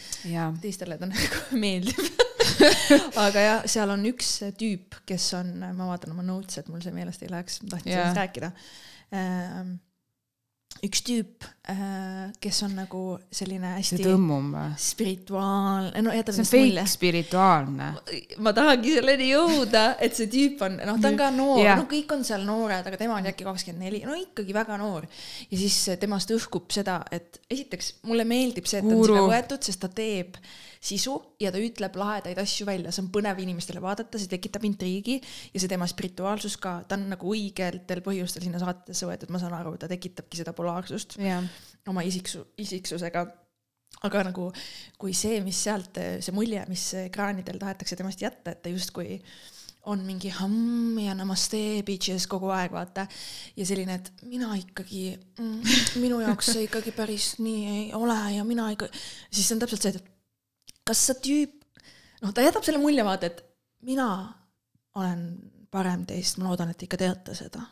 [0.62, 2.22] teistele ta nagu meeldib.
[3.20, 6.94] aga jah, seal on üks tüüp, kes on, ma vaatan oma notes'e, et mul see
[6.96, 8.52] meelest ei läheks, ma tahtsin sellest rääkida.
[10.86, 11.46] üks tüüp,
[12.40, 13.00] kes on nagu
[13.34, 14.74] selline hästi tõmmum või?
[14.78, 16.84] spirituaalne, no jätab vist mulje.
[16.92, 17.88] spirituaalne.
[18.38, 21.64] ma tahangi selleni jõuda, et see tüüp on, noh, ta on ka noor.
[21.64, 21.80] Jah.
[21.80, 25.08] no kõik on seal noored, aga tema on äkki kakskümmend neli, no ikkagi väga noor.
[25.50, 29.66] ja siis temast õhkub seda, et esiteks mulle meeldib see, et ta on sinna võetud,
[29.66, 30.38] sest ta teeb
[30.86, 35.18] sisu ja ta ütleb lahedaid asju välja, see on põnev inimestele vaadata, see tekitab intriigi
[35.18, 39.56] ja see tema spirituaalsus ka, ta on nagu õigetel põhjustel sinna saatesse võetud, ma saan
[39.58, 41.18] aru, ta tekitabki seda polaarsust.
[41.22, 41.44] Jah,
[41.90, 43.26] oma isiksu-, isiksusega.
[44.04, 44.50] aga nagu
[45.00, 49.20] kui see, mis sealt, see mulje, mis ekraanidel tahetakse temast jätta, et ta justkui
[49.86, 53.06] on mingi hamm ja namaste bitches kogu aeg, vaata.
[53.56, 58.44] ja selline, et mina ikkagi mm,, minu jaoks see ikkagi päris nii ei ole ja
[58.44, 58.90] mina ikka,
[59.30, 61.54] siis see on täpselt see, et kas see tüüp,
[62.22, 63.42] noh, ta jätab selle mulje, vaata, et
[63.86, 64.10] mina
[64.98, 65.24] olen
[65.70, 67.62] parem teist, ma loodan, et te ikka teate seda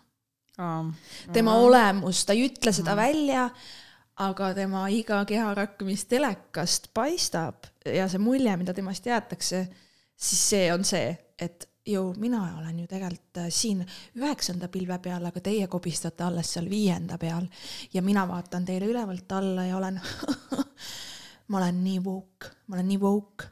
[1.32, 3.48] tema olemus, ta ei ütle seda välja,
[4.22, 9.64] aga tema iga keharakk, mis telekast paistab ja see mulje, mida temast jäetakse,
[10.14, 13.82] siis see on see, et ju mina olen ju tegelikult äh, siin
[14.16, 17.44] üheksanda pilve peal, aga teie kobistate alles seal viienda peal.
[17.92, 20.00] Ja mina vaatan teile ülevalt alla ja olen
[21.48, 23.50] ma olen nii woke, ma olen nii woke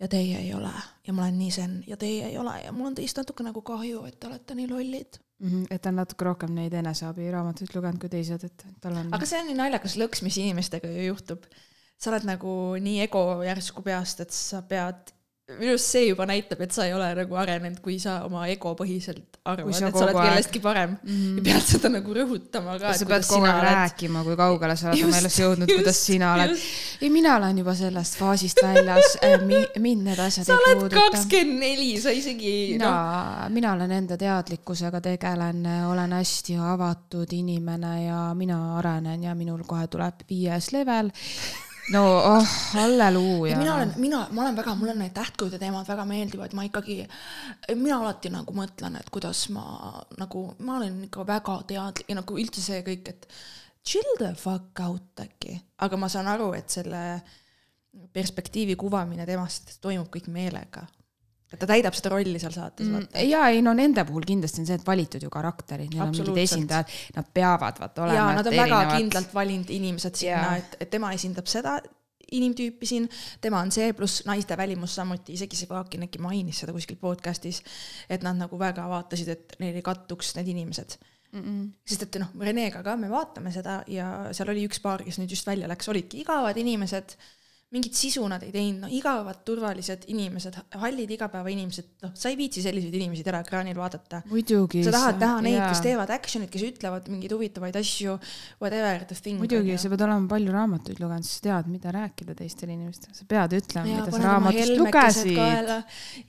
[0.00, 0.72] ja teie ei ole.
[1.06, 2.56] Ja ma olen nii zen ja teie ei ole.
[2.64, 5.90] Ja mul on teist natuke nagu kahju, et te olete nii lollid Mhm, et ta
[5.90, 9.10] on natuke rohkem neid eneseabiraamatuid lugenud kui teised, et tal on.
[9.16, 11.48] aga see on nii naljakas lõks, mis inimestega ju juhtub.
[11.98, 15.12] sa oled nagu nii ego järsku peast, et sa pead,
[15.44, 18.70] minu arust see juba näitab, et sa ei ole nagu arenenud, kui sa oma ego
[18.78, 21.34] põhiselt arvad, et sa sa oled kellestki parem mm..
[21.36, 22.94] ja pead seda nagu rõhutama ka.
[22.96, 26.30] sa pead kogu aeg rääkima, kui kaugele sa oled oma Just, elus jõudnud, kuidas sina
[26.38, 29.18] oled ei, mina olen juba sellest faasist väljas,
[29.84, 31.04] mind need asjad sa ei oled puuduta.
[31.10, 37.94] kakskümmend neli, sa isegi mina noh,, mina olen enda teadlikkusega tegelen, olen hästi avatud inimene
[38.06, 41.12] ja mina arenen ja minul kohe tuleb viies level.
[41.92, 43.52] No oh, halleluuja.
[43.52, 47.02] Ja mina olen, mina, ma olen väga, mulle need tähtkujude teemad väga meeldivad, ma ikkagi,
[47.74, 49.64] mina alati nagu mõtlen, et kuidas ma
[50.20, 53.28] nagu, ma olen ikka väga teadlik ja nagu üldse see kõik, et
[53.84, 57.04] chill the fuck out äkki, aga ma saan aru, et selle
[58.14, 60.86] perspektiivi kuvamine temast toimub kõik meelega.
[61.54, 63.24] Et ta täidab seda rolli seal saates, vaata.
[63.24, 66.40] ja ei no nende puhul kindlasti on see, et valitud ju karakterid, neil on mingid
[66.44, 68.20] esindajad, nad peavad vaata olema.
[68.20, 71.78] ja nad on väga kindlalt valinud inimesed sinna Jaa., et, et tema esindab seda
[72.34, 73.08] inimtüüpi siin,
[73.44, 77.60] tema on see, pluss naiste välimus samuti, isegi see Vaakin äkki mainis seda kuskil podcast'is,
[78.10, 80.96] et nad nagu väga vaatasid, et neil ei kattuks need inimesed
[81.34, 81.40] mm.
[81.40, 81.70] -mm.
[81.86, 85.30] sest et noh, Renega ka me vaatame seda ja seal oli üks paar, kes nüüd
[85.36, 87.16] just välja läks, olidki igavad inimesed
[87.74, 92.62] mingit sisu nad ei teinud, no igavad turvalised inimesed, hallid igapäevainimesed, noh, sa ei viitsi
[92.62, 94.22] selliseid inimesi teleekraanil vaadata.
[94.24, 98.16] sa tahad näha neid, kes teevad action'it, kes ütlevad mingeid huvitavaid asju,
[98.62, 99.40] whatever the thing.
[99.42, 103.26] muidugi, sa pead olema palju raamatuid lugenud, siis sa tead, mida rääkida teistele inimestele, sa
[103.28, 105.34] pead ütlema, mida sa raamatust lugesid.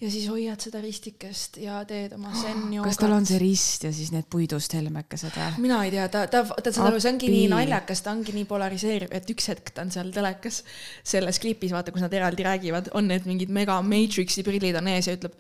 [0.02, 2.88] ja siis hoiad seda ristikest ja teed oma zen-joogat.
[2.90, 5.66] kas tal on see rist ja siis need puidust helmekesed või?
[5.68, 8.50] mina ei tea, ta, ta, ta saad aru, see ongi nii naljakas, ta ongi nii
[8.50, 10.62] polariseeriv, et üks hetk ta on seal telekas
[11.06, 15.10] selles klipis, vaata, kus nad eraldi räägivad, on need mingid mega Matrixi prillid on ees
[15.10, 15.36] ja ütleb,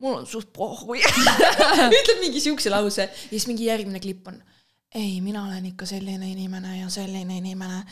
[0.00, 0.96] mul on suht pohhu.
[2.00, 4.40] ütleb mingi siukse lause ja siis mingi järgmine klipp on
[4.94, 7.84] ei, mina olen ikka selline inimene ja selline inimene.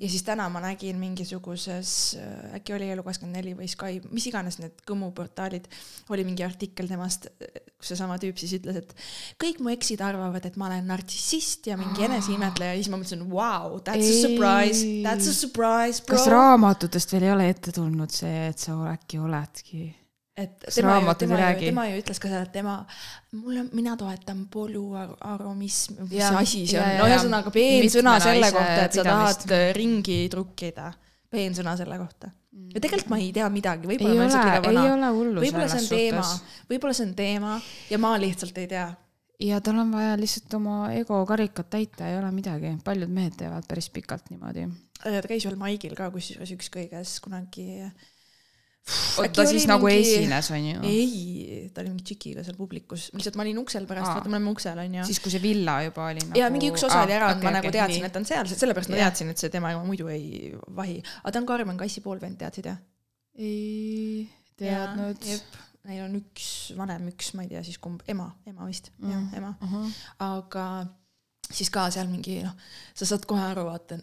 [0.00, 2.16] ja siis täna ma nägin mingisuguses,
[2.54, 5.66] äkki oli Elu24 või Sky, mis iganes need kõmuportaalid,
[6.14, 7.26] oli mingi artikkel temast,
[7.78, 8.94] kus seesama tüüp siis ütles, et
[9.42, 13.26] kõik mu eksid arvavad, et ma olen nartsissist ja mingi eneseimetleja ja siis ma mõtlesin,
[13.30, 14.22] vau, that's a Ei.
[14.22, 16.30] surprise, that's a surprise, bro kas.
[16.30, 19.88] raamatutest veel ei ole ette tulnud see, et sa äkki oledki?
[20.34, 22.78] Et Kas tema ju, tema ju, tema ju ütles ka seda, et tema,
[23.38, 28.80] mulle, mina toetan polüaromism, mis Jaa, asi see jaa, on, no ühesõnaga peensõna selle kohta,
[28.88, 29.44] et sa pidamist.
[29.46, 30.90] tahad äh, ringi trukkida.
[31.34, 32.32] peensõna selle kohta.
[32.74, 35.14] ja tegelikult ma ei tea midagi, võib-olla ma ole olen, lihtsalt liiga vana.
[35.44, 36.26] võib-olla see on teema
[36.70, 37.54] võib-olla see on teema
[37.90, 38.88] ja ma lihtsalt ei tea.
[39.46, 43.70] ja tal on vaja lihtsalt oma ego karikat täita, ei ole midagi, paljud mehed teevad
[43.70, 44.66] päris pikalt niimoodi.
[44.98, 47.86] ta käis ühel maigil ka kusjuures ükskõik kes kunagi.
[49.34, 50.80] Ta siis nagu esines, onju.
[50.84, 54.16] ei, ta oli mingi tšikiga seal publikus, lihtsalt ma olin uksel pärast, Aa.
[54.18, 55.06] vaata me oleme uksel onju.
[55.08, 56.38] siis, kui see villa juba oli nagu.
[56.40, 58.92] ja mingi üks osa oli ära olnud, ma nagu teadsin, et ta on seal, sellepärast
[58.92, 60.98] ma teadsin, et see tema ema muidu ei vahi.
[61.22, 62.82] aga ta on Karmen Kassi poolvend, teadsid jah?
[63.40, 64.26] ei
[64.60, 65.30] teadnud.
[65.84, 66.46] Neil on üks
[66.78, 69.82] vanem, üks, ma ei tea siis kumb, ema, ema vist mm., jah, ema.
[70.24, 70.66] aga
[71.50, 72.54] siis ka seal mingi noh,
[72.96, 73.98] sa saad kohe aru, vaata,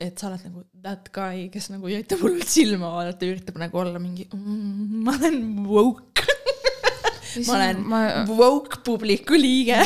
[0.00, 4.00] et sa oled nagu that guy, kes nagu üritab hullult silma vaadata, üritab nagu olla
[4.02, 6.24] mingi mm,, ma olen woke,
[7.46, 9.78] ma olen ma woke publiku liige.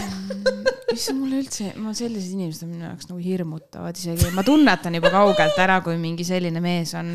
[0.94, 5.12] issand, mulle üldse, ma sellised inimesed on minu jaoks nagu hirmutavad isegi, ma tunnetan juba
[5.12, 7.12] kaugelt ära, kui mingi selline mees on.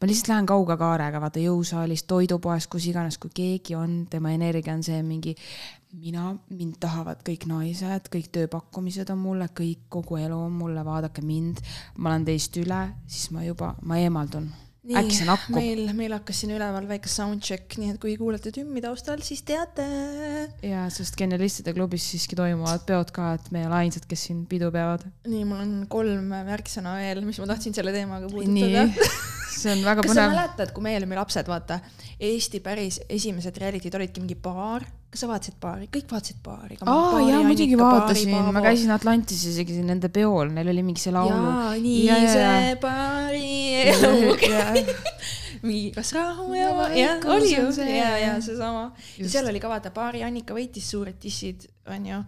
[0.00, 4.74] ma lihtsalt lähen kauge kaarega, vaata jõusaalis, toidupoes, kus iganes, kui keegi on, tema energia
[4.74, 5.36] on see mingi.
[6.00, 11.24] mina, mind tahavad kõik naised, kõik tööpakkumised on mulle, kõik, kogu elu on mulle, vaadake
[11.24, 11.62] mind.
[11.98, 14.50] ma olen teist üle, siis ma juba, ma eemaldun.
[14.84, 15.56] äkki see nakkub?
[15.56, 19.86] meil, meil hakkas siin üleval väike soundcheck, nii et kui kuulete tümmi taustal, siis teate.
[20.66, 24.44] jaa, sest genialistide klubis siiski toimuvad peod ka, et me ei ole ainsad, kes siin
[24.50, 25.06] pidu peavad.
[25.28, 28.88] nii, mul on kolm märksõna veel, mis ma tahtsin selle teemaga puudutada.
[29.54, 30.34] see on väga kas sa põnev.
[30.34, 31.78] mäletad, kui me olime lapsed, vaata,
[32.24, 36.76] Eesti päris esimesed reality'd olidki mingi baar, kas sa vaatasid baari, kõik vaatasid baari.
[36.82, 41.36] aa jaa, muidugi vaatasin, ma käisin Atlantis isegi nende peol, neil oli mingi see laulu.
[41.38, 43.52] jaa, nii Ja, see baari
[45.68, 48.88] mingi kas rahu ja va-, jah, oli ju ja, ja seesama.
[49.22, 52.20] ja seal oli ka vaata, baari Annika võitis suured dissid, onju.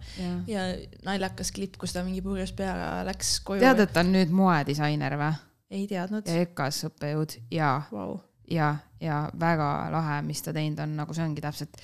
[0.47, 0.65] ja
[1.05, 3.61] naljakas klipp, kus ta mingi purjus peaga läks koju.
[3.63, 5.33] tead, et ta on nüüd moedisainer või?
[5.75, 6.43] ei teadnud ja.
[6.47, 8.21] EKA-s õppejõud ja, Vau.
[8.47, 11.83] ja, ja väga lahe, mis ta teinud on, nagu see ongi täpselt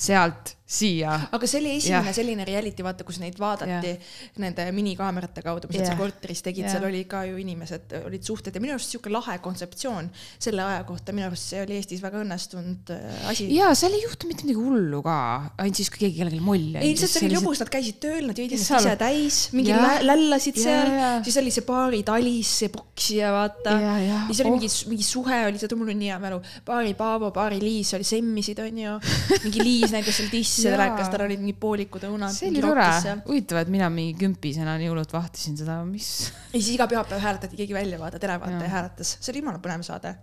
[0.00, 1.16] sealt siia.
[1.34, 2.16] aga see oli esimene Jah.
[2.20, 3.94] selline reality, vaata, kus neid vaadati
[4.42, 8.54] nende minikaamerate kaudu, mis nad seal korteris tegid, seal oli ka ju inimesed olid suhted
[8.54, 12.22] ja minu arust sihuke lahe kontseptsioon selle aja kohta, minu arust see oli Eestis väga
[12.22, 13.48] õnnestunud äh, asi.
[13.56, 15.16] ja seal ei juhtu mitte midagi hullu ka,
[15.58, 18.38] ainult siis, kui keegi kellelgi molli ei, lihtsalt see oli lõbus, nad käisid tööl, nad
[18.38, 22.72] jõid ennast seal- ise täis, mingi lällasid Jaa, seal siis oli see baari talis, see
[22.74, 23.74] poksija, vaata.
[23.80, 26.18] ja, ja ja siis oli oh, mingi, mingi suhe oli seda, mul on nii hea
[26.22, 28.96] mälu, baari Paavo, baari Liis oli semmisid, onju.
[29.44, 30.74] mingi Liis näitas seal disse Jaa.
[30.76, 32.34] telekas, tal olid mingid poolikud õunad.
[32.34, 32.88] see oli tore,
[33.26, 36.10] huvitav, et mina mingi kümpisena hullult vahtisin seda, mis.
[36.50, 40.14] ja siis iga pühapäev hääletati keegi välja, vaata, televaataja hääletas, see oli jumala põnev saade.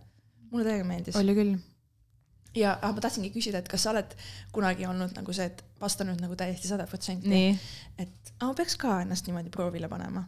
[0.52, 1.19] mulle täiega meeldis.
[1.19, 1.54] oli küll.
[2.58, 4.17] ja ah, ma tahtsingi küsida, et kas sa oled
[4.56, 7.45] kunagi olnud nagu see, et vasta nüüd nagu täiesti sada protsenti,
[7.97, 10.28] et ah, ma peaks ka ennast niimoodi proovile panema.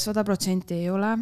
[0.00, 1.16] sada protsenti ei ole,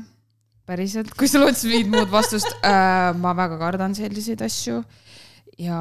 [0.68, 4.80] päriselt, kui sa lootsid mingit muud vastust äh,, ma väga kardan selliseid asju.
[5.58, 5.76] Ja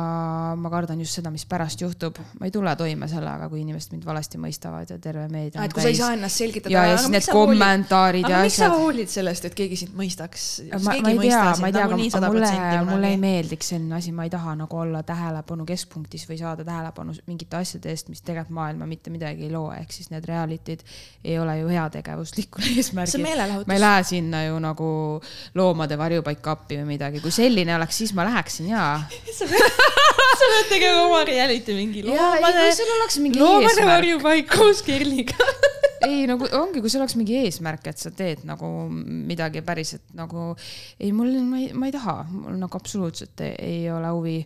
[0.59, 4.05] ma kardan just seda, mis pärast juhtub, ma ei tule toime sellega, kui inimesed mind
[4.05, 6.73] valesti mõistavad ja terve meedia Ah, et kui sa ei saa ennast selgitada.
[6.73, 8.83] ja, ja siis need kommentaarid ja aga miks sa asjad.
[8.83, 10.45] hoolid sellest, et keegi sind mõistaks?
[10.75, 12.51] ma, ma ei tea, ma ei tea, aga mulle,
[12.91, 17.17] mulle ei meeldiks selline asi, ma ei taha nagu olla tähelepanu keskpunktis või saada tähelepanu
[17.25, 20.85] mingite asjade eest, mis tegelikult maailma mitte midagi ei loo, ehk siis need reality'd
[21.23, 23.25] ei ole ju heategevuslikul eesmärgil.
[23.65, 24.93] ma ei lähe sinna ju nagu
[25.57, 28.95] loomade varjupaika appi või midagi, kui selline oleks, siis ma läheksin jaa.
[30.39, 32.65] sa pead tegema oma reality mingi loomade,
[33.39, 35.37] loomade varjupaik koos Kerliga.
[36.07, 40.51] ei nagu ongi, kui sul oleks mingi eesmärk, et sa teed nagu midagi päriselt nagu,
[40.99, 44.37] ei mul, ma ei, ma ei taha, mul nagu absoluutselt ei, ei ole huvi.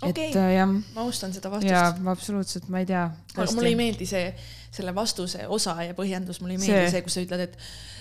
[0.00, 0.30] Okei.
[0.32, 1.98] äh, jah, ma austan seda vastust.
[2.00, 3.04] ma absoluutselt, ma ei tea.
[3.36, 4.30] mulle ei meeldi see,
[4.72, 7.58] selle vastuse osa ja põhjendus, mulle ei meeldi see, see, kus sa ütled, et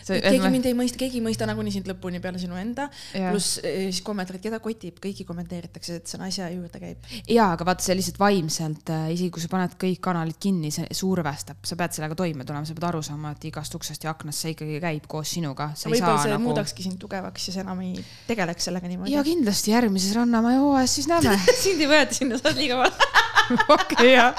[0.10, 2.89] See- keegi ma- mind ei mõista, keegi ei mõista nagunii sind lõpuni peale sinu enda.
[3.13, 7.10] Pluss eh, siis kommentaarid, keda kotib, kõiki kommenteeritakse, et see on asja juurde käib.
[7.30, 11.62] jaa, aga vaata, see lihtsalt vaimselt, isegi kui sa paned kõik kanalid kinni, see survestab,
[11.67, 14.56] sa pead sellega toime tulema, sa pead aru saama, et igast uksest ja aknast see
[14.56, 16.45] ikkagi käib koos sinuga, võib-olla see nagu.
[16.48, 19.24] muudakski sind tugevaks ja sa enam ei tegeleks sellega niimoodi ja.
[19.26, 21.38] kindlasti järgmises Rannamäe hooajas siis näeme.
[21.63, 23.12] sind ei võeta sinna, sa oled liiga vana.
[23.76, 24.36] okei, jah.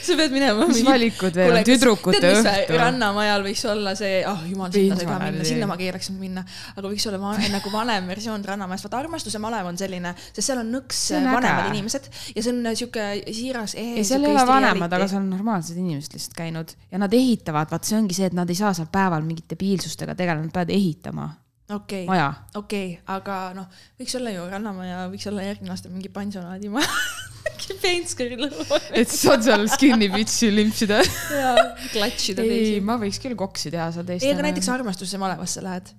[0.00, 0.66] sa pead minema.
[0.70, 2.76] mis valikud veel on, tüdrukute õhtu?
[2.80, 6.16] rannamajal võiks olla see, ah oh, jumal, sinna sa ei taha minna, sinna ma keelaksin
[6.20, 10.62] minna, aga võiks olla nagu vanem versioon Rannamäest, vaata armastuse malev on selline, sest seal
[10.62, 15.10] on nõks vanemad inimesed ja see on sihuke siiras ei, seal ei ole vanemad, aga
[15.10, 18.48] seal on normaalsed inimesed lihtsalt käinud ja nad ehitavad, vaat see ongi see, et nad
[18.50, 21.28] ei saa seal päeval mingite debiilsustega tegeleda, nad peavad ehitama
[21.76, 22.30] okei, maja.
[22.58, 23.66] okei, aga noh,
[24.00, 26.88] võiks olla ju Rannamaja, võiks olla järgmine aasta mingi pansionaadimaja.
[27.50, 31.00] mingi Peenskõri lõua et saad seal skinny bitch'i limpsida.
[31.34, 31.54] ja
[31.92, 32.84] klatšida ei, teisi.
[32.84, 34.30] ma võiks küll koksi teha seal teistele.
[34.30, 35.92] ei, aga näiteks armastuse malevasse lähed.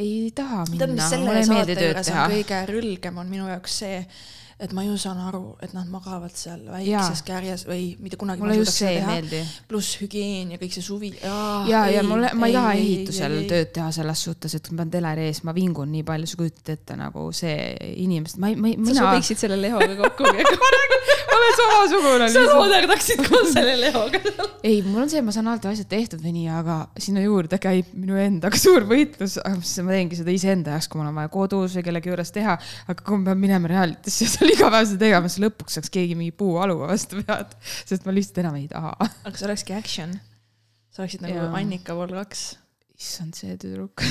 [0.00, 2.34] ei taha tead, minna, mis selle ei saate juures on.
[2.36, 4.02] kõige rülgem on minu jaoks see,
[4.56, 8.56] et ma ju saan aru, et nad magavad seal väikses kärjes või mitte kunagi mulle
[8.56, 9.42] just see ei meeldi.
[9.68, 11.10] pluss hügieen ja kõik see suvi.
[11.20, 15.28] ja, ja mulle, ma ei taha ehitusel tööd teha selles suhtes, et ma pean teleri
[15.28, 17.56] ees, ma vingun nii palju, sa kujutad ette nagu see
[18.06, 19.02] inimest, ma ei, ma ei, sa mina.
[19.02, 20.24] sobiksid selle Lehoga kokku.
[21.36, 24.22] olen samasugune sa looderdaksid koos selle Lehoga.
[24.68, 27.92] ei, mul on see, ma saan alati asjad tehtud või nii, aga sinna juurde käib
[27.92, 31.86] minu endaga suur võitlus, ma teengi seda iseenda jaoks, kui mul on vaja kodus või
[31.90, 32.56] kellegi juures teha,
[32.88, 36.34] aga kui ma pean minema realitisse ja seal igapäevaselt tegema, siis lõpuks saaks keegi mingi
[36.36, 37.56] puualuga vastu pead,
[37.88, 38.94] sest ma lihtsalt enam ei taha.
[39.00, 40.14] aga see olekski action.
[40.90, 41.50] sa oleksid nagu Jaa.
[41.60, 42.46] Annika Vol kaks.
[42.96, 44.04] issand, see tüdruk.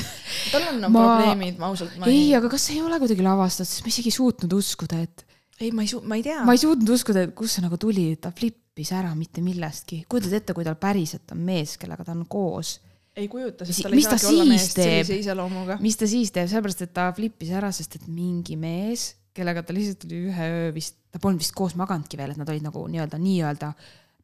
[0.51, 3.25] tal on no, Ma- probleemid, ma ausalt, ma ei, aga kas see ei ole kuidagi
[3.25, 5.25] lavastatud, sest ma isegi ei suutnud uskuda, et
[5.55, 6.43] ei, ma ei suu-, ma ei tea.
[6.45, 10.03] ma ei suutnud uskuda, et kust see nagu tuli, ta flip flippis ära mitte millestki.
[10.09, 12.81] kujutad ette, kui tal päriselt on mees, kellega ta on koos.
[13.15, 15.77] ei kujuta, sest tal ei saagi olla meest sellise iseloomuga.
[15.79, 19.75] mis ta siis teeb, sellepärast et ta flippis ära, sest et mingi mees, kellega ta
[19.75, 22.87] lihtsalt oli ühe öö vist, ta polnud vist koos maganudki veel, et nad olid nagu
[22.91, 23.73] nii-öelda, nii-öelda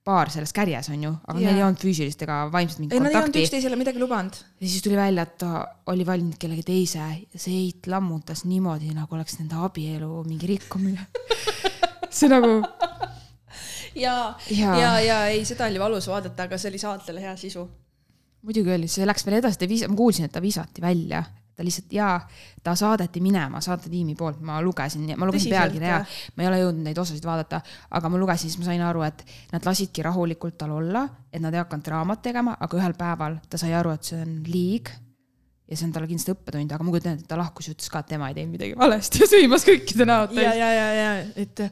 [0.07, 1.51] paar selles kärjes on ju, aga Jaa.
[1.51, 3.43] neil ei olnud füüsilist ega vaimset mingit ei, nad ei olnud kontakti.
[3.45, 4.39] üksteisele midagi lubanud.
[4.61, 8.89] ja siis tuli välja, et ta oli valinud kellegi teise ja see eit lammutas niimoodi,
[8.97, 11.05] nagu oleks nende abielu mingi rikkumine.
[12.17, 12.63] see nagu,
[13.95, 14.15] ja,
[14.49, 14.79] Jaa.
[14.79, 17.67] ja, ja ei, seda oli valus vaadata, aga see oli saatele hea sisu.
[18.41, 21.21] muidugi oli, see läks veel edasi, ta viis-, ma kuulsin, et ta visati välja.
[21.61, 22.15] Ta lihtsalt jaa,
[22.63, 26.01] ta saadeti minema saatetiimi poolt, ma lugesin, ma lugesin pealkirja ja
[26.35, 27.61] ma ei ole jõudnud neid osasid vaadata,
[27.97, 31.53] aga ma lugesin, siis ma sain aru, et nad lasidki rahulikult tal olla, et nad
[31.53, 34.89] ei hakanud draamat tegema, aga ühel päeval ta sai aru, et see on liig
[35.71, 37.91] ja see on talle kindlasti õppetund, aga ma kujutan ette, et ta lahkus ja ütles
[37.91, 40.59] ka, et tema ei teinud midagi valesti ja sõimas kõikide näod ja, täis.
[40.59, 41.11] ja, ja, ja,
[41.45, 41.63] et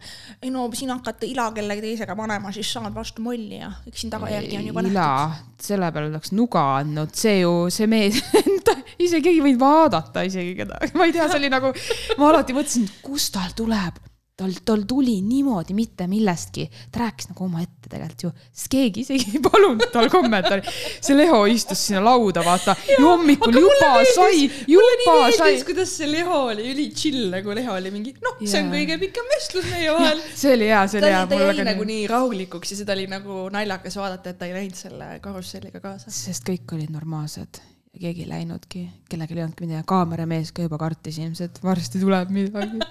[0.45, 4.13] ei no sina hakkad ila kellegi teisega panema, siis saad vastu molli ja eks siin
[4.13, 4.95] tagajärgi on juba nähtud.
[4.95, 8.21] ila, selle peale oleks nuga andnud, see ju, see mees,
[9.05, 11.73] isegi ei võinud vaadata isegi kedagi, ma ei tea, see oli nagu,
[12.19, 13.99] ma alati mõtlesin, kust tal tuleb,
[14.39, 19.35] tal, tal tuli niimoodi mitte millestki, ta rääkis nagu omaette tegelikult ju, sest keegi isegi
[19.35, 20.63] ei palunud tal kommentaari.
[21.01, 25.57] see Leho istus sinna lauda, vaata, hommikul juba sai, juba sai.
[25.67, 29.33] kuidas see Leho oli üli chill nagu Leho oli mingi, noh, see on kõige pikem
[29.33, 30.23] vestlus meie vahel.
[30.43, 31.99] see oli hea, see oli hea, ta jäi nagu nii.
[31.99, 36.13] nii rahulikuks ja seda oli nagu naljakas vaadata, et ta ei läinud selle karusselliga kaasa.
[36.13, 37.61] sest kõik olid normaalsed
[37.93, 42.31] ja keegi ei läinudki, kellelgi ei olnudki midagi, kaameramees ka juba kartis ilmselt, varsti tuleb
[42.33, 42.83] midagi.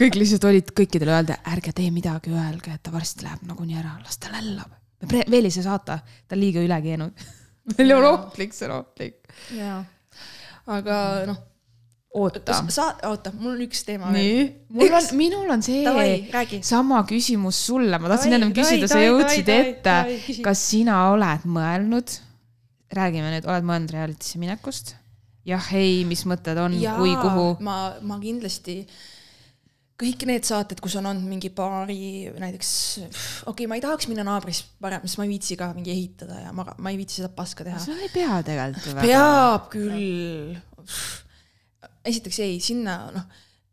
[0.00, 3.98] kõik lihtsalt olid kõikidele öelda, ärge tee midagi, öelge, et ta varsti läheb nagunii ära,
[4.00, 4.72] las ta lällab.
[5.10, 7.24] veel ei saa saata, ta on liiga üle keenud.
[7.76, 9.20] meil on ohtlik, see on ohtlik.
[10.72, 11.44] aga noh,
[12.14, 12.58] oota.
[12.72, 14.52] sa, oota, mul on üks teema veel.
[14.72, 15.84] mul on minul on see
[16.32, 16.62] räägi.
[16.66, 19.96] sama küsimus sulle, ma tahtsin ennem küsida, sa jõudsid ette
[20.44, 22.16] kas sina oled mõelnud,
[22.96, 24.96] räägime nüüd, oled mõelnud reality'sse minekust?
[25.48, 27.46] jah, ei, mis mõtted on, kui, kuhu?
[27.66, 27.76] ma,
[28.06, 28.76] ma kindlasti,
[30.02, 32.72] kõik need saated, kus on olnud mingi paari näiteks,
[33.02, 36.44] okei okay,, ma ei tahaks minna naabrist parem, sest ma ei viitsi ka mingi ehitada
[36.44, 37.80] ja ma, ma ei viitsi seda paska teha.
[37.82, 39.08] sul ei pea tegelikult ju väga.
[39.08, 40.54] peab küll.
[42.12, 43.26] esiteks ei, sinna noh,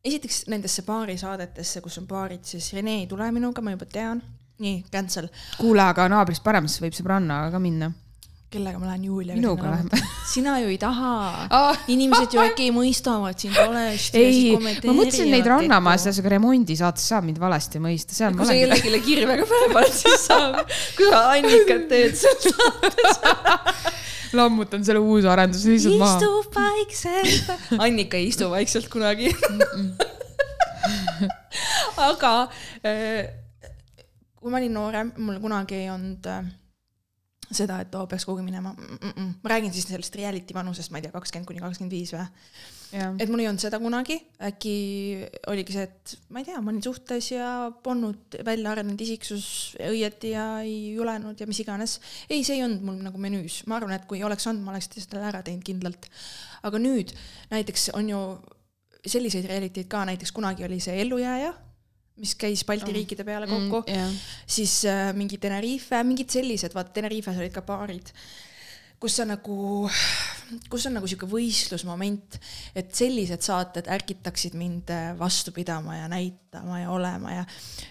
[0.05, 4.21] esiteks nendesse paarisaadetesse, kus on paarid, siis Rene ei tule minuga, ma juba tean.
[4.59, 5.29] nii, cancel.
[5.57, 7.93] kuule, aga naabrist paremas võib sõbrannaga ka minna.
[8.49, 9.37] Kellega ma lähen Juliaga?
[9.37, 9.89] Minuga lähme..
[10.29, 11.11] sina ju ei taha
[11.59, 11.75] Ah.
[11.87, 14.17] inimesed ju äkki mõistavad sind valesti.
[14.17, 18.53] ei, ma mõtlesin neid Rannamaas, ühesõnaga remondisaate saab mind valesti mõista, seal ma kui sa
[18.57, 20.53] kellelegi kirvega pähe paned, siis saab.
[20.97, 22.37] kui sa Annikat teed seal.
[24.37, 26.17] lammutan selle uue arenduse lihtsalt maha.
[26.17, 27.45] istu vaikselt.
[27.81, 29.29] Annika ei istu vaikselt kunagi.
[32.09, 32.33] aga
[32.85, 33.23] äh,
[34.39, 36.43] kui ma olin noorem, mul kunagi ei olnud äh,
[37.51, 38.97] seda, et oo, peaks kuhugi minema mm.
[39.09, 39.29] -mm.
[39.43, 42.25] ma räägin siis sellest reality vanusest, ma ei tea, kakskümmend kuni kakskümmend viis või.
[43.19, 44.17] et mul ei olnud seda kunagi,
[44.49, 44.73] äkki
[45.47, 49.47] oligi see, et ma ei tea, ma olin suhtes ja polnud välja arenenud isiksus
[49.89, 51.99] õieti ja ei julenud ja mis iganes.
[52.29, 54.91] ei, see ei olnud mul nagu menüüs, ma arvan, et kui oleks olnud, ma oleks
[54.95, 56.09] selle ära teinud kindlalt.
[56.63, 57.15] aga nüüd
[57.49, 58.21] näiteks on ju
[59.05, 61.53] selliseid reality'd ka, näiteks kunagi oli see Ellujääja,
[62.19, 66.93] mis käis Balti riikide peale kokku mm,, jah, siis äh, mingi Tenerife, mingid sellised, vaata
[66.95, 68.11] Tenerifes olid ka paarid,
[68.99, 69.87] kus sa nagu,
[70.71, 72.35] kus on nagu sihuke võistlusmoment,
[72.75, 77.45] et sellised saated ärgitaksid mind äh, vastu pidama ja näitama ja olema ja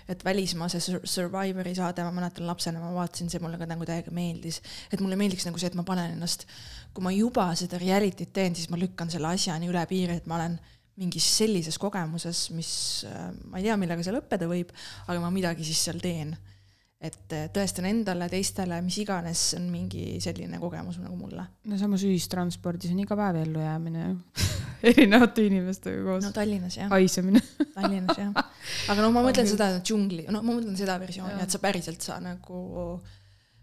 [0.08, 3.88] et välismaa see Sur- Survivori saade, ma mäletan lapsena ma vaatasin, see mulle ka nagu
[3.88, 4.60] täiega meeldis,
[4.92, 6.44] et mulle meeldiks nagu see, et ma panen ennast,
[6.92, 10.28] kui ma juba seda reality't teen, siis ma lükkan selle asja nii üle piiri, et
[10.28, 10.60] ma olen
[10.98, 12.70] mingis sellises kogemuses, mis
[13.08, 14.72] äh, ma ei tea, millega see lõppeda võib,
[15.06, 16.34] aga ma midagi siis seal teen
[16.98, 21.44] et äh, tõestan endale, teistele, mis iganes on mingi selline kogemus nagu mulle.
[21.70, 24.16] no samas ühistranspordis on iga päev ellujäämine ju.
[24.90, 26.34] erinevate inimestega koos no no,.
[26.34, 27.42] Tallinnas jah, haisemine.
[27.76, 28.34] Tallinnas jah.
[28.90, 32.18] aga noh, ma mõtlen seda džungli, no ma mõtlen seda versiooni, et sa päriselt sa
[32.22, 32.62] nagu,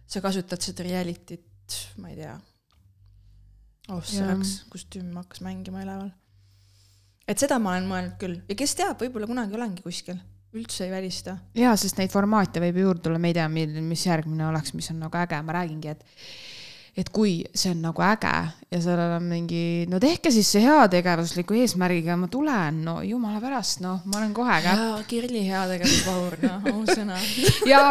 [0.07, 2.37] sa kasutad seda reality't, ma ei tea.
[3.91, 6.13] oh, see läks, kostüüm hakkas mängima üleval.
[7.27, 10.17] Et seda ma olen mõelnud küll ja kes teab, võib-olla kunagi olengi kuskil,
[10.55, 11.37] üldse ei välista.
[11.57, 14.91] jaa, sest neid formaate võib ju juurde tulla, me ei tea, mis järgmine oleks, mis
[14.93, 16.05] on nagu äge, ma räägingi, et
[16.95, 18.31] et kui see on nagu äge
[18.71, 23.81] ja sellel on mingi, no tehke siis see heategevusliku eesmärgiga, ma tulen, no jumala pärast,
[23.83, 24.79] noh, ma olen kohe kätt.
[24.79, 27.19] jaa, Kirli heategevusvahur, noh, ausõna.
[27.67, 27.81] ja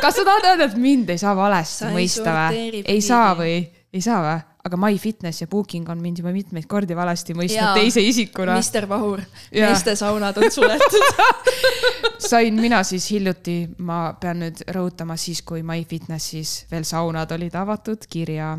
[0.00, 3.58] kas sa tahad öelda, et mind ei saa valesti mõista või ei saa või?
[3.92, 4.40] ei saa või?
[4.66, 8.56] Aga MyFitness ja Booking on mind juba mitmeid kordi valesti mõistnud teise isikuna.
[8.58, 9.22] Mister Vahur,
[9.54, 11.24] meestesaunad on suletud.
[12.30, 18.06] sain mina siis hiljuti, ma pean nüüd rõhutama siis, kui MyFitnessis veel saunad olid avatud,
[18.10, 18.56] kirja.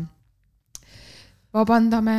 [1.54, 2.18] vabandame,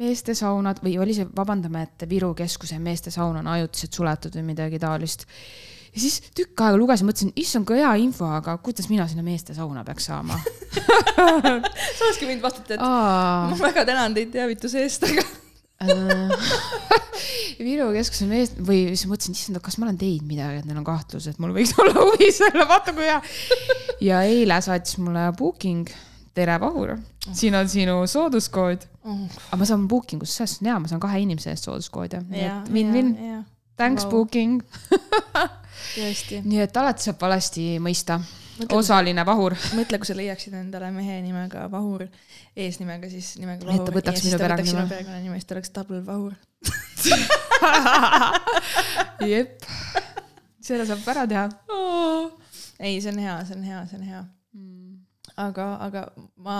[0.00, 5.26] meestesaunad või oli see vabandame, et Viru keskuse meestesaun on ajutiselt suletud või midagi taolist.
[5.94, 9.82] Ja siis tükk aega lugesin, mõtlesin, issand, kui hea info, aga kuidas mina sinna meestesauna
[9.86, 10.38] peaks saama?
[10.76, 15.24] sa olekski võinud vastata, et Aa, ma väga tänan teid teavituse eest, aga
[15.82, 16.52] äh,
[17.64, 20.86] Viru keskuse mees või siis mõtlesin, issand, kas ma olen teinud midagi, et neil on
[20.86, 23.18] kahtlus, et mul võiks olla huvi selle, vaata kui hea.
[24.06, 25.90] ja eile saatis mulle booking,
[26.38, 26.94] tere Vahur,
[27.34, 28.86] siin on sinu sooduskood.
[29.04, 32.22] oh, aga ma saan booking ust, sellest on hea, ma saan kahe inimese eest sooduskoodi,
[32.30, 33.16] nii et win-win,
[33.80, 34.20] thanks Vau.
[34.20, 34.62] booking.
[36.44, 38.20] Nii et alati saab valesti mõista,
[38.76, 39.54] osaline Vahur.
[39.76, 42.02] mõtle, kui sa leiaksid endale mehe nimega Vahur,
[42.56, 43.94] eesnimega siis nimega Et ta Vahur.
[43.98, 45.38] võtaks minu perekonnanime.
[45.38, 46.34] siis ta oleks double Vahur.
[49.32, 49.50] jep,
[50.60, 51.46] selle saab ära teha.
[52.78, 54.22] ei, see on hea, see on hea, see on hea.
[55.40, 56.00] aga, aga
[56.36, 56.56] ma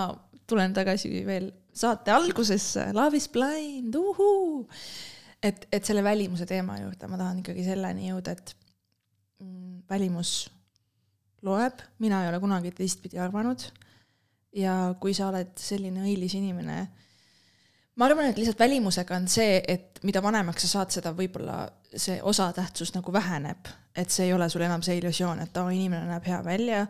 [0.49, 4.67] tulen tagasi veel saate algusesse, Love is blind, uhuu.
[5.43, 8.60] et, et selle välimuse teema juurde ma tahan ikkagi selleni jõuda, et mm,
[9.89, 10.49] välimus
[11.41, 13.63] loeb, mina ei ole kunagi teistpidi arvanud.
[14.55, 16.81] ja kui sa oled selline õilis inimene,
[17.95, 22.17] ma arvan, et lihtsalt välimusega on see, et mida vanemaks sa saad, seda võib-olla see
[22.23, 26.27] osatähtsus nagu väheneb, et see ei ole sul enam see illusioon, et aa, inimene näeb
[26.27, 26.81] hea välja,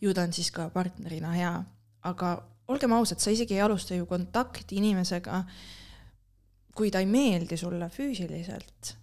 [0.00, 1.52] ju ta on siis ka partnerina hea,
[2.06, 2.32] aga
[2.68, 5.42] olgem ausad, sa isegi ei alusta ju kontakti inimesega,
[6.78, 8.94] kui ta ei meeldi sulle füüsiliselt.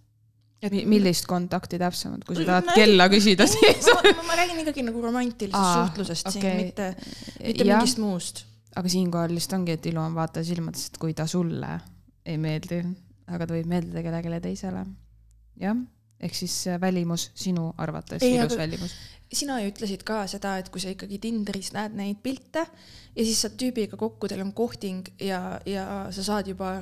[0.64, 3.88] Millist kontakti täpsemalt, kui sa Ma tahad kella küsida, siis.
[4.26, 6.86] ma, räägin ikkagi nagu romantilisest suhtlusest siin okei., mitte,
[7.42, 8.44] mitte jah, mingist muust.
[8.76, 11.74] aga siinkohal lihtsalt ongi, et ilu on vaataja silmades, et kui ta sulle
[12.26, 12.80] ei meeldi,
[13.32, 14.86] aga ta võib meeldida kellelegi teisele.
[15.60, 15.84] jah,
[16.20, 18.96] ehk siis äh, välimus sinu arvates, ilus välimus.
[19.32, 23.44] sina ju ütlesid ka seda, et kui sa ikkagi Tinderis näed neid pilte ja siis
[23.44, 26.78] saad tüübiga kokku, teil on kohting ja, ja sa saad juba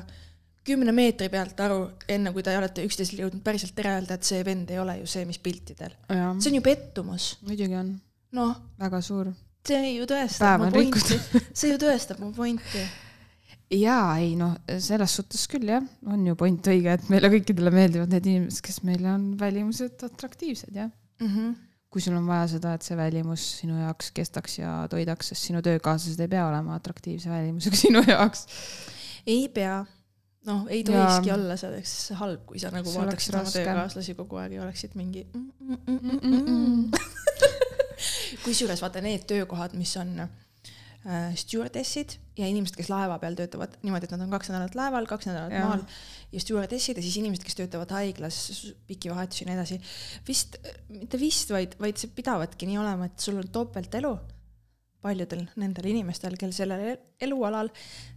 [0.65, 4.41] kümne meetri pealt aru, enne kui te olete üksteisele jõudnud päriselt tere öelda, et see
[4.47, 5.93] vend ei ole ju see, mis piltidel.
[6.09, 7.35] see on ju pettumus.
[7.45, 7.95] muidugi on
[8.35, 9.33] noh, väga suur.
[9.69, 11.19] see ju tõestab mu pointi,
[11.53, 12.85] see ju tõestab mu pointi.
[13.75, 18.13] jaa, ei noh, selles suhtes küll jah, on ju point õige, et meile kõikidele meeldivad
[18.13, 20.91] need inimesed, kes meile on välimuselt atraktiivsed jah.
[21.23, 21.57] Mm -hmm.
[21.91, 25.63] kui sul on vaja seda, et see välimus sinu jaoks kestaks ja toidaks, sest sinu
[25.63, 28.47] töökaaslased ei pea olema atraktiivse välimusega sinu jaoks.
[29.27, 29.85] ei pea,
[30.49, 34.41] noh, ei tohikski olla, see oleks halb, kui sa nagu See vaataksid oma töökaaslasi kogu
[34.43, 37.13] aeg ja oleksid mingi mm, mm, mm, mm, Mm, mm, mm.
[38.45, 44.09] kusjuures vaata need töökohad, mis on äh, stjuardessid ja inimesed, kes laeva peal töötavad niimoodi,
[44.09, 45.69] et nad on kaks nädalat laeval, kaks nädalat Jaa.
[45.69, 45.85] maal
[46.35, 48.39] ja stjuardessid ja siis inimesed, kes töötavad haiglas,
[48.89, 49.81] pikki vahetusi ja nii edasi.
[50.29, 50.59] vist,
[50.93, 54.17] mitte vist, vaid, vaid see pidavadki nii olema, et sul on topeltelu
[55.05, 57.69] paljudel nendel inimestel, kel sellel el- elualal,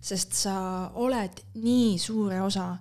[0.01, 0.57] sest sa
[0.95, 2.71] oled nii suure osa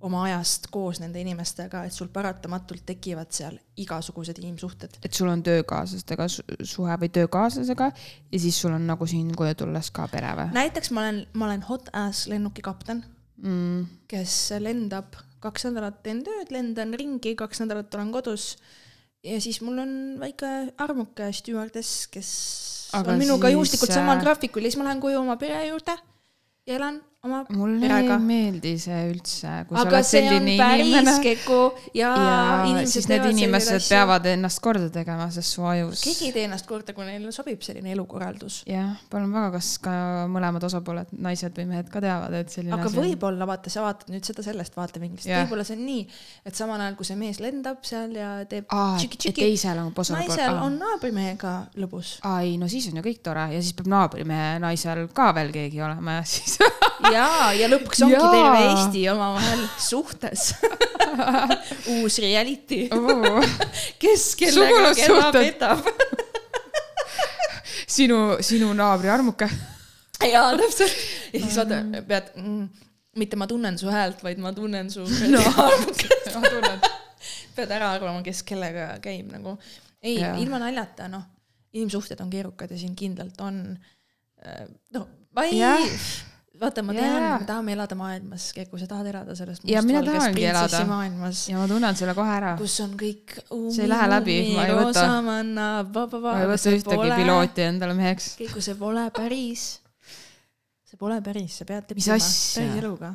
[0.00, 4.96] oma ajast koos nende inimestega, et sul paratamatult tekivad seal igasugused inimsuhted.
[5.04, 7.90] et sul on töökaaslastega su- suhe või töökaaslasega
[8.32, 11.50] ja siis sul on nagu siin koju tulles ka pere või näiteks ma olen, ma
[11.50, 13.04] olen hot ass lennukikapten,
[13.42, 13.86] mm.?
[14.08, 18.54] kes lendab kaks nädalat teen tööd, lendan ringi, kaks nädalat olen kodus
[19.24, 22.30] ja siis mul on väike armuke stjuardess, kes
[22.96, 25.60] Aga on minuga siis, juhuslikult äh, samal graafikul ja siis ma lähen koju oma pere
[25.68, 25.96] juurde
[26.66, 28.24] ja elan oma mulle perega ei.
[28.24, 31.12] meeldi see üldse, kui sa aga see on selline päris inimene.
[31.20, 31.58] kegu
[31.98, 36.00] ja, ja siis need inimesed peavad ennast korda tegema, sest su ajus.
[36.06, 38.62] Keegi ei tee ennast korda, kui neile sobib selline elukorraldus.
[38.70, 39.96] jah, palun väga, kas ka
[40.32, 44.24] mõlemad osapooled, naised või mehed ka teavad, et selline aga võib-olla vaata, sa vaatad nüüd
[44.24, 46.06] seda sellest vaatevinklist võib-olla see on nii,
[46.48, 50.16] et samal ajal, kui see mees lendab seal ja teeb aa, tšiki-tšiki, teisel on posa
[50.16, 51.52] naisel on naabrimehega
[51.84, 52.16] lõbus.
[52.24, 53.44] aa ei, no siis on ju kõik tore.
[53.52, 56.56] Ja siis peab naabrimehe naisel ka veel keegi olema ja siis
[57.14, 58.30] jaa, ja lõpuks ongi Jaa.
[58.34, 60.50] terve Eesti omavahel suhtes.
[61.94, 63.40] uus reality, oh,
[64.00, 65.84] kes kellega keda petab.
[67.96, 69.48] sinu, sinu naabri armuke.
[70.20, 70.96] jaa, täpselt.
[71.32, 72.86] ja siis vaata, pead mm,,
[73.20, 75.04] mitte ma tunnen su häält, vaid ma tunnen su
[75.34, 75.44] no.
[77.56, 79.58] pead ära arvama, kes kellega käib nagu.
[80.02, 81.26] ei ilma naljata, noh,
[81.76, 83.62] inimsuhted on keerukad ja siin kindlalt on.
[84.94, 85.06] no
[85.36, 86.02] ma ei Jah.,
[86.60, 87.38] vaata, ma tean Jaa.
[87.40, 92.14] me tahame elada maailmas, Keku, sa tahad elada selles mustvalges maailmas, ja ma tunnen selle
[92.18, 92.52] kohe ära.
[92.60, 93.38] kus on kõik.
[93.74, 98.34] See ei lähe läbi, ma ei võta- ma ei võta ühtegi pilooti endale meheks.
[98.40, 99.64] Keku, see pole päris.
[100.90, 102.30] see pole päris, sa pead leppima päris
[102.84, 103.14] eluga.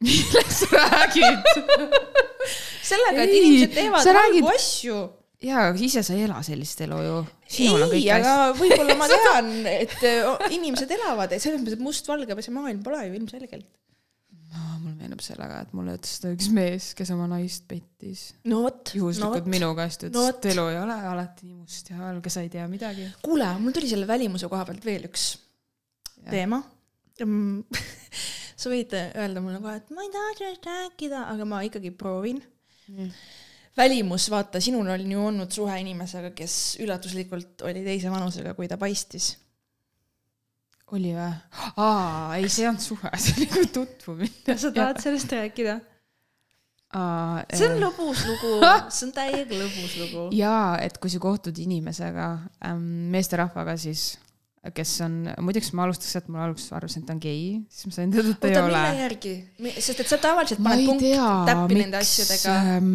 [0.00, 1.48] millest sa räägid?
[2.90, 4.98] sellega, et inimesed teevad halbu räägid- asju.
[5.44, 7.18] jaa, aga ise sa ei ela sellist elu ju.
[7.50, 8.60] Sinul on kõik aga hästi.
[8.62, 13.18] võib-olla ma tean, et äh, inimesed elavad, selles mõttes, et mustvalge see maailm pole ju
[13.18, 13.68] ilmselgelt.
[14.50, 18.26] no mul meenub sellega, et mulle ütles seda üks mees, kes oma naist pettis.
[18.44, 19.52] no no juhuslikult vot.
[19.56, 22.44] minu käest ütles No no,, et elu ei ole alati nii must ja valge, sa
[22.46, 23.08] ei tea midagi.
[23.24, 25.32] kuule, mul tuli selle välimuse koha pealt veel üks
[26.20, 26.30] Jah.
[26.34, 26.62] teema.
[28.60, 32.40] sa võid öelda mulle kohe, et ma ei taha sellest rääkida, aga ma ikkagi proovin.
[33.80, 38.78] välimus, vaata, sinul on ju olnud suhe inimesega, kes üllatuslikult oli teise vanusega, kui ta
[38.80, 39.32] paistis.
[40.90, 41.30] oli või?
[41.78, 44.56] aa, ei, see ei olnud suhe, see oli nagu tutvumine.
[44.58, 45.76] sa tahad sellest rääkida?
[46.98, 48.56] aa, see on lõbus lugu,
[48.90, 50.26] see on täiega lõbus lugu.
[50.36, 52.32] jaa, et kui sa kohtud inimesega
[52.66, 52.82] ähm,,
[53.14, 54.12] meesterahvaga siis,
[54.74, 57.94] kes on, muideks ma alustaks, et ma alguses arvasin, et ta on gei, siis ma
[57.94, 58.98] sain teada, et ta ei ole mille.
[59.00, 59.32] järgi?
[59.80, 62.56] sest et sa tavaliselt paned ei punkt tea, täppi nende asjadega.
[62.76, 62.90] ähm,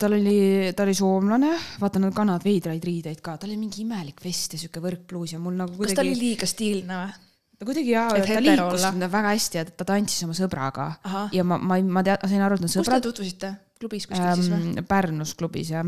[0.00, 0.36] tal oli,
[0.76, 1.50] ta oli soomlane,
[1.82, 5.42] vaata nad kannavad veidraid riideid ka, tal oli mingi imelik vest ja siuke võrkpluus ja
[5.42, 7.12] mul nagu kas ta oli kuidagi, liiga stiilne või?
[7.60, 9.12] ta kuidagi jaa, et ta liikus olla?
[9.18, 12.56] väga hästi ja ta tantsis oma sõbraga ahah, ja ma, ma, ma tead-, sain aru,
[12.56, 13.52] et nad kus te sõbrad tutvusite?
[13.76, 14.72] klubis kuskil siis või?
[14.72, 15.84] ähm, Pärnus klubis jah.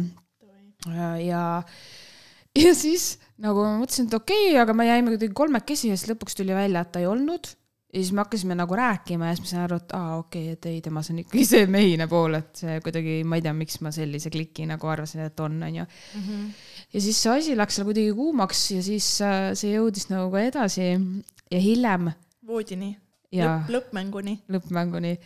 [0.92, 1.42] ja, ja
[2.82, 6.38] siis nagu ma mõtlesin, et okei okay,, aga me jäime kuidagi kolmekesi ja siis lõpuks
[6.38, 7.50] tuli välja, et ta ei olnud.
[7.92, 10.56] ja siis me hakkasime nagu rääkima ja siis ma sain aru, et aa, okei okay,,
[10.56, 13.80] et ei, temas on ikkagi see mehine pool, et see kuidagi, ma ei tea, miks
[13.84, 15.86] ma sellise kliki nagu arvasin, et on, onju.
[16.20, 16.48] Mhm.
[16.94, 20.44] ja siis see asi läks seal kuidagi kuumaks ja siis äh, see jõudis nagu ka
[20.48, 22.12] edasi ja hiljem
[22.46, 22.94] voodini,
[23.32, 24.38] ja lõpp, lõppmänguni.
[24.52, 25.16] lõppmänguni.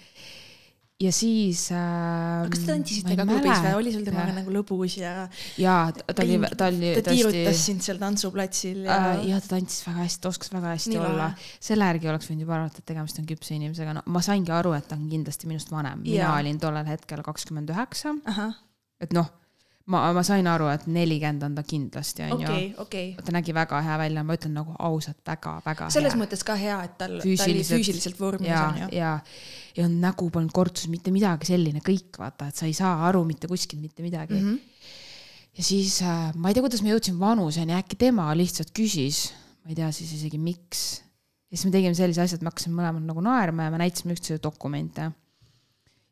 [1.01, 2.47] Ja siis äh,.
[2.51, 5.27] kas te tantsisite ka klubis või oli sul temaga nagu lõbus ja
[5.61, 7.65] jaa, ta oli, ta oli ta tiirutas tõesti.
[7.71, 11.01] sind seal tantsuplatsil ja Äh, ja ta tantsis väga hästi, ta oskas väga hästi Nii
[11.03, 14.55] olla selle järgi oleks võinud juba arvata, et tegemist on küpse inimesega, no ma saingi
[14.55, 16.37] aru, et ta on kindlasti minust vanem, mina Jaa.
[16.41, 18.15] olin tollel hetkel kakskümmend üheksa,
[19.03, 19.29] et noh,
[19.93, 22.49] ma, ma sain aru, et nelikümmend on ta kindlasti, onju.
[22.49, 23.07] okei, okei.
[23.23, 26.23] ta nägi väga hea välja, ma ütlen nagu ausalt väga,, väga-väga selles hea.
[26.23, 28.89] mõttes ka hea, et tal, ta oli Füüsiliselt- vormis ja on, ju.
[28.97, 29.13] ja,
[29.79, 33.51] ja nägu polnud kortsus mitte midagi selline, kõik vaata, et sa ei saa aru mitte
[33.51, 34.49] kuskilt mitte midagi mm.
[34.49, 34.95] -hmm.
[35.59, 39.29] ja siis äh, ma ei tea, kuidas ma jõudsin vanuseni, äkki tema lihtsalt küsis,
[39.63, 41.03] ma ei tea siis isegi miks.
[41.51, 44.19] ja siis me tegime sellise asja, et me hakkasime mõlemad nagu naerma ja me näitasime
[44.19, 45.13] üksteisele dokumente.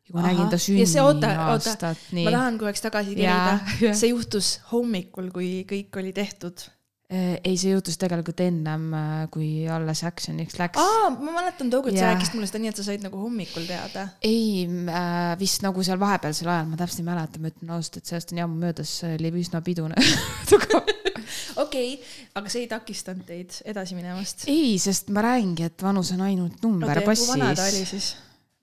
[0.05, 2.29] Ja kui ma nägin ta sünniaastat, ma nii.
[2.29, 3.97] tahan korraks tagasi kerida jah..
[3.97, 6.67] see juhtus hommikul, kui kõik oli tehtud.
[7.05, 8.87] Äh, ei, see juhtus tegelikult ennem,
[9.33, 10.81] kui alles action'iks läks.
[10.81, 12.15] aa, ma mäletan, Togut, sa Jah.
[12.15, 14.07] rääkisid mulle seda nii, et sa said nagu hommikul teada.
[14.25, 18.09] ei äh,, vist nagu seal vahepealsel ajal, ma täpselt ei mäleta, ma ütlen ausalt, et
[18.09, 20.01] sellest on jammu möödas, see oli üsna pidune.
[21.65, 21.95] okei,
[22.37, 24.47] aga see ei takistanud teid edasi minemast.
[24.49, 27.93] ei, sest ma räägingi, et vanus on ainult number okei, kui vana ta oli passis.
[27.93, 28.15] siis?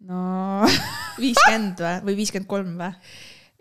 [0.08, 0.66] no
[1.28, 2.92] viiskümmend või, või viiskümmend kolm või?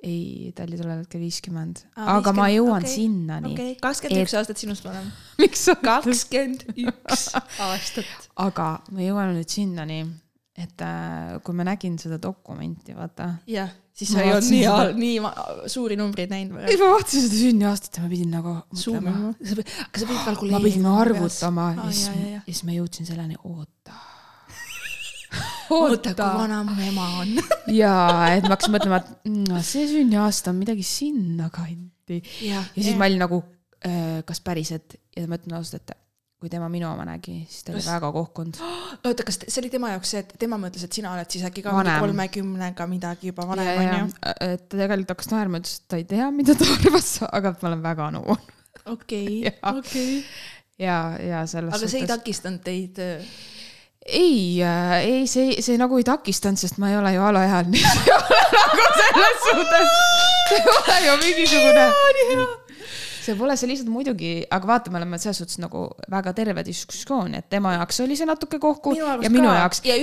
[0.01, 3.51] ei, ta oli tollel hetkel viiskümmend, aga ma 50, jõuan okei, sinnani.
[3.53, 5.11] okei, kakskümmend üks aastat sinust vanem.
[5.43, 7.27] miks sa kakskümmend üks
[7.67, 8.09] aastat.
[8.41, 9.99] aga ma jõuan nüüd sinnani,
[10.57, 13.29] et äh, kui ma nägin seda dokumenti, vaata.
[13.49, 15.35] jah, siis Ma sa ei olnud nii seda-, nii ma-
[15.69, 16.65] suuri numbreid näinud või?
[16.73, 19.13] ei, ma vaatasin seda sünniaastat ja ma pidin nagu mõtlema.
[19.37, 20.65] aga sa pidid ma kalkuleerima.
[20.65, 24.01] pidin arvutama ja Aa, siis ja siis ma jõudsin selleni, oota.
[25.77, 27.33] oota, kui vana mu ema on.
[27.81, 32.21] jaa, et ma hakkasin mõtlema, et mm, see sünniaasta on midagi sinnakanti.
[32.47, 33.41] ja ja siis ma olin nagu,
[34.27, 35.97] kas päriselt ja ma ütlen ausalt, et
[36.41, 38.57] kui tema minu oma nägi, siis ta oli Kas- väga kohkunud.
[39.05, 41.61] oota, kas see oli tema jaoks see, et tema mõtles, et sina oled siis äkki
[41.65, 44.15] ka kolmekümnega midagi juba vanem ja, ja onju?,
[44.47, 47.69] et ta tegelikult hakkas naerma, ütles, et ta ei tea, mida ta arvas, aga ma
[47.69, 48.41] olen väga noor.
[48.95, 50.17] okei, okei.
[50.81, 53.03] ja, ja selles aga see ei takistanud teid.
[54.05, 54.61] ei,
[55.03, 57.77] ei, see, see nagu ei takistanud, sest ma ei ole ju alaealine.
[58.57, 59.93] nagu selles suhtes,
[60.49, 61.85] see ei ole ju mingisugune.
[63.21, 67.35] See pole see lihtsalt muidugi, aga vaata, me oleme selles suhtes nagu väga terve diskussioon,
[67.37, 69.55] et tema jaoks oli see natuke kohku Minu ja minu ka.
[69.61, 69.81] jaoks.
[69.85, 69.95] Ja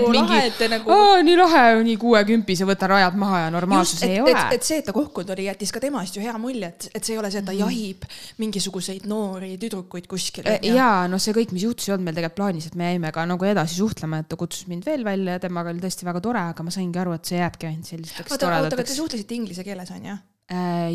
[0.00, 4.02] nagu lahe, et nagu- aa, nii lahe, nii kuuekümpis ja võtan rajad maha ja normaalsus
[4.02, 6.66] ei, et, ole et see, et ta kohkunud oli, jättis ka temast ju hea mulje,
[6.72, 7.52] et, et see ei ole see, et Mhm.
[7.52, 8.04] ta jahib
[8.38, 10.44] mingisuguseid noori tüdrukuid kuskil.
[10.62, 13.24] ja noh, see kõik, mis juhtus, ei olnud meil tegelikult plaanis, et me jäime ka
[13.28, 16.38] nagu edasi suhtlema, et ta kutsus mind veel välja ja temaga oli tõesti väga tore,
[16.52, 18.96] aga ma saingi aru, et see jääbki ainult sellisteks oota, oota, aga te toredateks.
[18.96, 20.16] suhtlesite inglise keeles onju?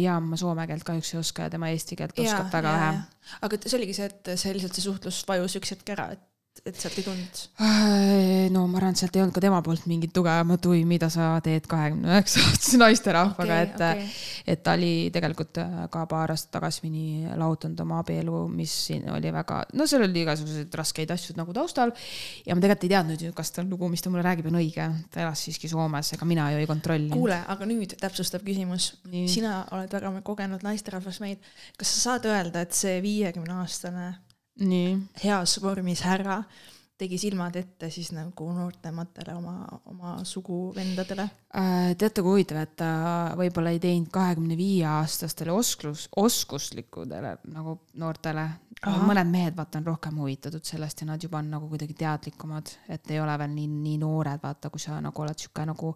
[0.01, 2.89] Ja ma soome keelt kahjuks ei oska ja tema eesti keelt oskab väga vähe.
[3.41, 6.25] aga see oligi see, et see lihtsalt see suhtlus vajus üks hetk ära, et
[6.65, 7.41] et sealt ei tulnud?
[7.61, 11.09] Äh, no ma arvan, et sealt ei olnud ka tema poolt mingit tugevamat huvi, mida
[11.13, 14.07] sa teed kahekümne üheksa aastase naisterahvaga, et okay.
[14.47, 19.07] et ta oli tegelikult äh, ka paar aastat tagasi nii lahutanud oma abielu, mis siin
[19.13, 21.93] oli väga, no seal oli igasuguseid raskeid asju nagu taustal.
[22.45, 24.89] ja ma tegelikult ei teadnud ju, kas tal lugu, mis ta mulle räägib, on õige.
[25.13, 27.11] ta elas siiski Soomes, ega mina ju ei kontrolli.
[27.13, 28.93] kuule, aga nüüd täpsustav küsimus.
[29.31, 31.43] Sina oled väga kogenud naisterahvas meid.
[31.77, 34.13] kas sa saad öelda, et see viiekümne aastane
[35.23, 36.41] heas vormis härra
[36.97, 39.55] tegi silmad ette siis nagu noortematele oma,
[39.91, 41.27] oma suguvendadele?
[41.57, 42.89] Äh, teate, kui huvitav, et ta
[43.37, 48.47] võib-olla ei teinud kahekümne viie aastastele oskus, oskuslikudele nagu noortele.
[49.05, 53.09] Mõned mehed, vaata, on rohkem huvitatud sellest ja nad juba on nagu kuidagi teadlikumad, et
[53.13, 55.93] ei ole veel nii, nii noored, vaata, kui sa nagu oled sihuke nagu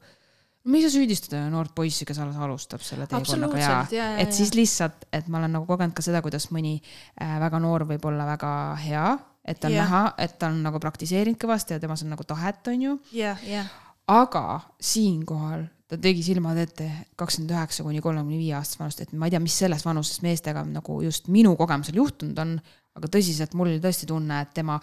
[0.63, 4.33] me ei saa süüdistada noort poissi, kes alles alustab selle teekonnaga ja jaa, jaa, et
[4.35, 8.05] siis lihtsalt, et ma olen nagu kogenud ka seda, kuidas mõni äh, väga noor võib
[8.11, 8.53] olla väga
[8.83, 9.05] hea,
[9.45, 9.85] et on Jah.
[9.87, 13.41] näha, et ta on nagu praktiseerinud kõvasti ja temas on nagu tahet, on ju jah,
[13.47, 13.71] jah.
[14.11, 14.45] aga
[14.77, 16.85] siinkohal ta tegi silmad ette
[17.19, 20.63] kakskümmend üheksa kuni kolmekümne viie aastast vanust, et ma ei tea, mis selles vanuses meestega
[20.63, 22.53] nagu just minu kogemusel juhtunud on,
[22.95, 24.77] aga tõsiselt, mul oli tõesti tunne, et tema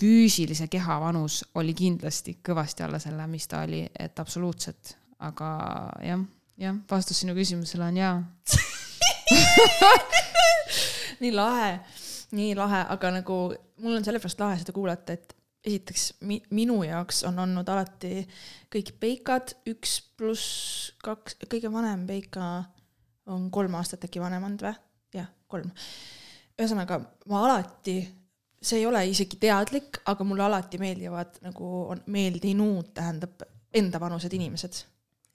[0.00, 5.50] füüsilise keha vanus oli kindlasti kõvasti alla selle, mis ta oli, et absoluutselt, aga
[6.04, 6.24] jah,
[6.60, 8.16] jah, vastus sinu küsimusele on jaa.
[11.22, 11.70] nii lahe,
[12.36, 13.38] nii lahe, aga nagu
[13.82, 15.34] mul on sellepärast lahe seda kuulata, et
[15.66, 18.20] esiteks mi, minu jaoks on olnud alati
[18.72, 22.44] kõik peikad üks pluss kaks, kõige vanem peika
[23.32, 24.76] on kolm aastat äkki vanem olnud või?
[25.16, 25.72] jah, kolm.
[26.58, 27.00] ühesõnaga,
[27.30, 27.98] ma alati,
[28.62, 33.46] see ei ole isegi teadlik, aga mulle alati meeldivad nagu on meeldinud, tähendab
[33.76, 34.84] endavanused inimesed.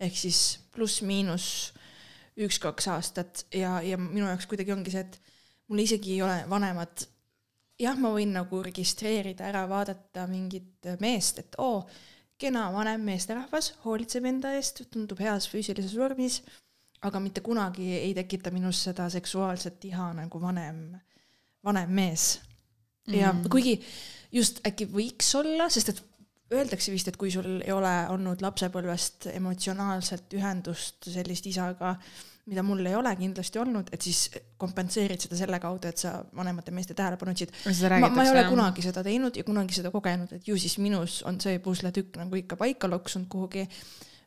[0.02, 0.42] Ehk siis
[0.74, 1.48] pluss-miinus
[2.42, 5.18] üks-kaks aastat ja, ja minu jaoks kuidagi ongi see, et
[5.70, 7.06] mul isegi ei ole vanemat,
[7.82, 11.84] jah, ma võin nagu registreerida ära, vaadata mingit meest, et oo,
[12.42, 16.40] kena vanem meesterahvas, hoolitseb enda eest, tundub heas füüsilises vormis,
[17.06, 20.86] aga mitte kunagi ei tekita minus seda seksuaalset iha nagu vanem,
[21.66, 22.40] vanem mees.
[23.08, 23.50] ja mm.
[23.50, 23.80] kuigi
[24.32, 26.02] just äkki võiks olla, sest et
[26.52, 31.96] öeldakse vist, et kui sul ei ole olnud lapsepõlvest emotsionaalset ühendust sellist isaga,
[32.52, 34.26] mida mul ei ole kindlasti olnud, et siis
[34.60, 37.54] kompenseerid seda selle kaudu, et sa vanemate meeste tähelepanu otsid.
[38.02, 41.22] ma, ma ei ole kunagi seda teinud ja kunagi seda kogenud, et ju siis minus
[41.30, 43.68] on see pusletükk nagu ikka paika loksunud kuhugi.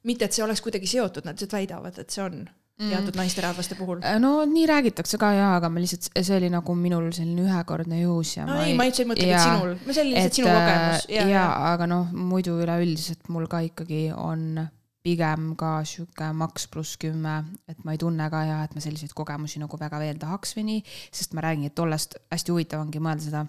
[0.04, 2.44] mitte, et see oleks kuidagi seotud, nad lihtsalt väidavad, et see on
[2.78, 4.00] teatud naisterahvaste puhul.
[4.02, 8.00] Äh, no nii räägitakse ka jaa, aga ma lihtsalt, see oli nagu minul selline ühekordne
[8.00, 11.04] juhus ja no ei, ma üldse ei mõtle, et sinul, see oli lihtsalt sinu kogemus.
[11.14, 14.64] ja, ja, aga noh, muidu üleüldiselt mul ka ikkagi on
[15.04, 19.12] pigem ka sihuke maks pluss kümme, et ma ei tunne ka ja et ma selliseid
[19.16, 23.02] kogemusi nagu väga veel tahaks või nii, sest ma räägin, et tollest hästi huvitav ongi
[23.04, 23.44] mõelda seda,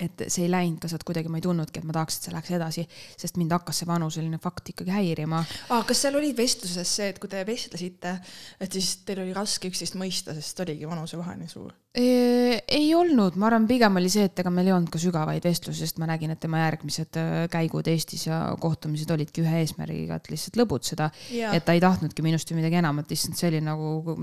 [0.00, 2.34] et see ei läinud ka sealt kuidagi, ma ei tundnudki, et ma tahaks, et see
[2.34, 2.86] läheks edasi,
[3.20, 7.20] sest mind hakkas see vanuseline fakt ikkagi häirima aa, kas seal oli vestluses see, et
[7.22, 8.16] kui te vestlesite,
[8.60, 11.72] et siis teil oli raske üksteist mõista, sest oligi vanusevahe nii suur?
[11.94, 15.82] ei olnud, ma arvan, pigem oli see, et ega meil ei olnud ka sügavaid vestlusi,
[15.82, 20.30] sest ma nägin, et tema järgmised äh, käigud Eestis ja kohtumised olidki ühe eesmärgiga, et
[20.30, 21.10] lihtsalt lõbutseda.
[21.50, 24.14] Et ta ei tahtnudki minust ju midagi enamat, issand, see oli nagu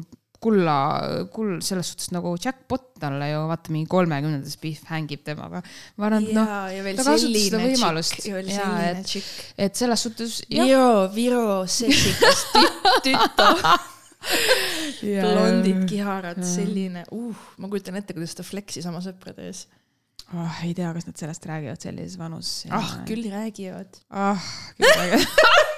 [0.43, 0.73] kulla,
[1.33, 5.63] kull, selles suhtes nagu jackpot talle ju, vaata mingi kolmekümnendas Pihv hängib temaga.
[5.97, 6.45] ma arvan, et noh,
[6.97, 8.19] ta kasutas seda võimalust.
[8.25, 9.15] ja et-
[9.57, 13.49] et selles suhtes Viro, Viro seksikas tüt- tüto,
[15.21, 19.65] blondid kiharad, selline, uh, ma kujutan ette, kuidas ta flex'is oma sõprade ees.
[20.33, 22.65] oh, ei tea, kas nad sellest räägivad sellises vanuses.
[22.75, 24.01] ah, küll räägivad.
[24.11, 24.41] ah,
[24.77, 25.27] küll räägivad.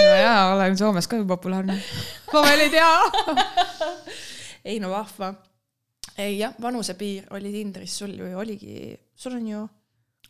[0.00, 1.78] no jaa, olen Soomes ka ju populaarne.
[2.32, 2.90] ma veel ei tea.
[4.72, 5.34] ei no vahva.
[6.18, 9.62] ei jah, vanusepiir oli Tinderis sul ju oligi, sul on ju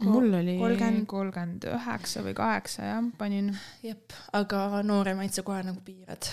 [0.00, 3.52] mul oli kolmkümmend, kolmkümmend üheksa või kaheksa jah, panin.
[3.84, 6.30] jep, aga nooremaid sa kohe nagu piirad.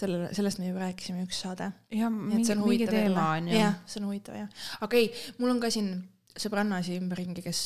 [0.00, 1.70] selle, sellest me juba rääkisime üks saade.
[1.92, 3.58] jah, mingi, see on mingi teema on ju.
[3.58, 4.64] jah, see on huvitav jah.
[4.80, 5.92] aga ei, mul on ka siin
[6.40, 7.64] sõbrannasi ümberringi, kes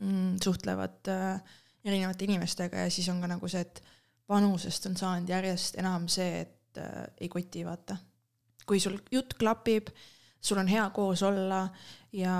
[0.00, 3.82] mm, suhtlevad äh, erinevate inimestega ja siis on ka nagu see, et
[4.28, 7.96] vanusest on saanud järjest enam see, et äh, ei koti, vaata.
[8.68, 9.88] kui sul jutt klapib,
[10.40, 11.62] sul on hea koos olla
[12.12, 12.34] ja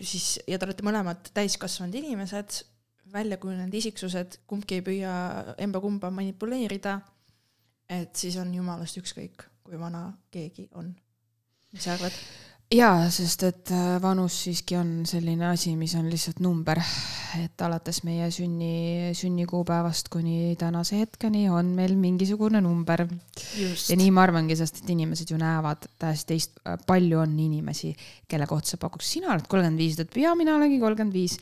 [0.00, 2.60] siis, ja te olete mõlemad täiskasvanud inimesed,
[3.14, 5.14] väljakujunenud isiksused, kumbki ei püüa
[5.64, 6.98] emba-kumba manipuleerida,
[7.88, 10.92] et siis on jumalast ükskõik, kui vana keegi on.
[11.72, 12.20] mis sa arvad?
[12.72, 16.80] jaa, sest et äh, vanus siiski on selline asi, mis on lihtsalt number
[17.42, 23.04] et alates meie sünni, sünnikuupäevast kuni tänase hetkeni on meil mingisugune number.
[23.04, 27.92] ja nii ma arvangi, sest et inimesed ju näevad täiesti teist, palju on inimesi,
[28.30, 31.36] kelle kohta sa pakuks, sina oled kolmkümmend viis, ta ütleb ja mina olengi kolmkümmend viis.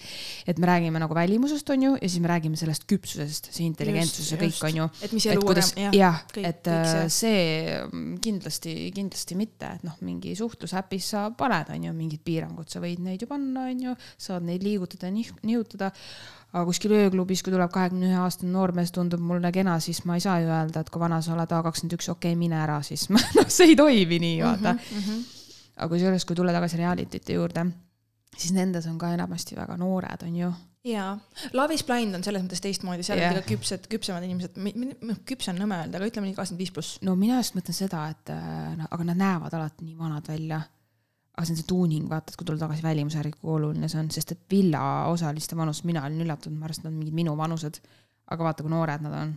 [0.46, 4.32] et me räägime nagu välimusest, on ju, ja siis me räägime sellest küpsusest, see intelligentsus
[4.32, 4.88] ja kõik, on ju.
[5.02, 6.12] et mis elukogemus, jah ja,,
[6.42, 11.92] et kõik see, see kindlasti, kindlasti mitte, et noh, mingi suhtlusäpis sa paned, on ju,
[11.96, 15.92] mingid piirangud, sa võid neid ju panna, on ju, saad neid liigutada, nihutada.
[16.52, 20.24] aga kuskil ööklubis, kui tuleb kahekümne ühe aastane noormees, tundub mulle kena, siis ma ei
[20.24, 22.80] saa ju öelda, et kui vana sa oled, A kakskümmend üks, okei okay,, mine ära
[22.84, 24.98] siis noh, see ei toimi nii, vaata mm.
[24.98, 25.22] -hmm.
[25.76, 27.66] aga kusjuures, kui tulla tagasi realitite juurde,
[28.36, 30.52] siis nendes on ka enamasti väga noored, on ju
[30.84, 31.18] jaa,
[31.52, 33.32] Love is blind on selles mõttes teistmoodi, seal yeah.
[33.32, 36.74] on ka küpsed, küpsemad inimesed, noh, küps on nõme öelda, aga ütleme nii kakskümmend viis
[36.74, 36.98] pluss.
[37.06, 38.32] no mina just mõtlen seda, et
[38.78, 40.62] no, aga nad näevad alati nii vanad välja
[41.32, 44.00] aga see on see tuuning, vaata, et kui tulla tagasi välimuse järgi, kui oluline see
[44.02, 47.20] on, sest et villa osaliste vanus, mina olin üllatunud, ma arvasin, et nad on mingid
[47.22, 47.78] minu vanused.
[48.32, 49.32] aga vaata, kui noored nad on.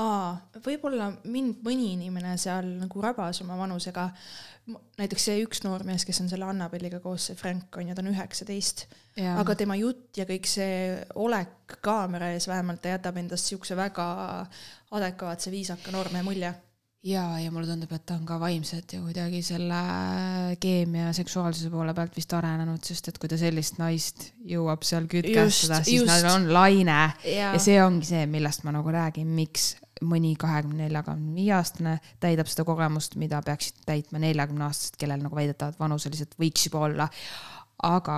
[0.00, 0.30] aa,
[0.64, 4.08] võib-olla mind mõni inimene seal nagu rabas oma vanusega.
[5.00, 8.12] näiteks see üks noormees, kes on selle Annabeliga koos, see Frank on ju, ta on
[8.14, 8.86] üheksateist.
[9.36, 14.08] aga tema jutt ja kõik see olek kaamera ees vähemalt, ta jätab endast siukse väga
[14.96, 16.54] adekvaatse, viisaka noormehe mulje
[17.06, 19.80] ja, ja mulle tundub, et ta on ka vaimselt ja kuidagi selle
[20.60, 25.82] keemia seksuaalsuse poole pealt vist arenenud, sest et kui ta sellist naist jõuab seal kütkestada,
[25.86, 26.10] siis just.
[26.10, 27.52] neil on laine ja.
[27.52, 31.96] ja see ongi see, millest ma nagu räägin, miks mõni kahekümne nelja, kahekümne viie aastane
[32.22, 37.08] täidab seda kogemust, mida peaksid täitma neljakümne aastased, kellel nagu väidetavalt vanuseliselt võiks juba olla
[37.86, 38.14] aga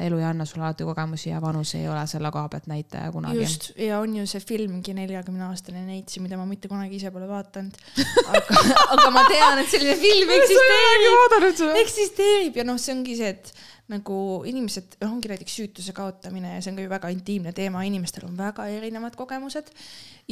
[0.00, 3.42] elu ei anna sulle alati kogemusi ja vanus ei ole selle koha pealt näitaja kunagi.
[3.42, 7.28] just, ja on ju see filmgi Neljakümne aastane neitsi, mida ma mitte kunagi ise pole
[7.28, 7.76] vaadanud.
[8.32, 8.62] aga,
[8.96, 13.52] aga ma tean, et selline film eksisteerib, eksisteerib ja noh, see ongi see, et
[13.92, 14.18] nagu
[14.48, 18.24] inimesed, noh, ongi näiteks süütuse kaotamine ja see on ka ju väga intiimne teema, inimestel
[18.30, 19.68] on väga erinevad kogemused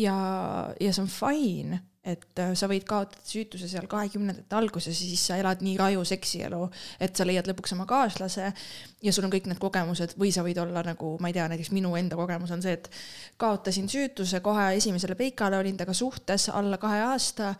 [0.00, 0.16] ja,
[0.80, 5.22] ja see on fine et äh, sa võid kaotada süütuse seal kahekümnendate alguses ja siis
[5.30, 6.60] sa elad nii raju seksielu,
[7.00, 8.50] et sa leiad lõpuks oma kaaslase
[9.04, 11.72] ja sul on kõik need kogemused või sa võid olla nagu, ma ei tea, näiteks
[11.74, 12.90] minu enda kogemus on see, et
[13.40, 17.54] kaotasin süütuse kohe esimesele peikale, olin temaga suhtes alla kahe aasta,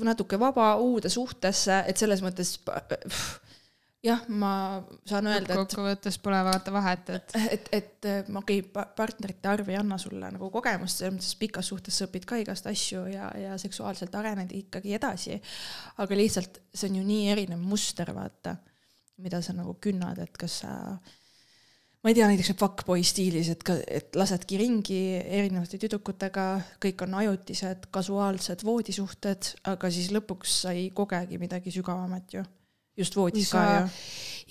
[0.00, 3.49] natuke vaba, uude suhtesse, et selles mõttes pff,
[4.04, 4.52] jah, ma
[5.08, 9.78] saan öelda, et kokkuvõttes pole vaata vahet, et et, et okei okay,, partnerite arv ei
[9.80, 13.58] anna sulle nagu kogemust, selles mõttes pikas suhtes sa õpid ka igast asju ja, ja
[13.60, 15.40] seksuaalselt arened ikkagi edasi.
[16.00, 18.56] aga lihtsalt see on ju nii erinev muster, vaata,
[19.20, 20.74] mida sa nagu künnad, et kas sa
[22.00, 26.46] ma ei tea, näiteks fuckboy stiilis, et ka, et lasedki ringi erinevate tüdrukutega,
[26.80, 32.46] kõik on ajutised, kasuaalsed voodisuhted, aga siis lõpuks sa ei kogegi midagi sügavamat ju
[33.00, 33.86] just voodis ka ju.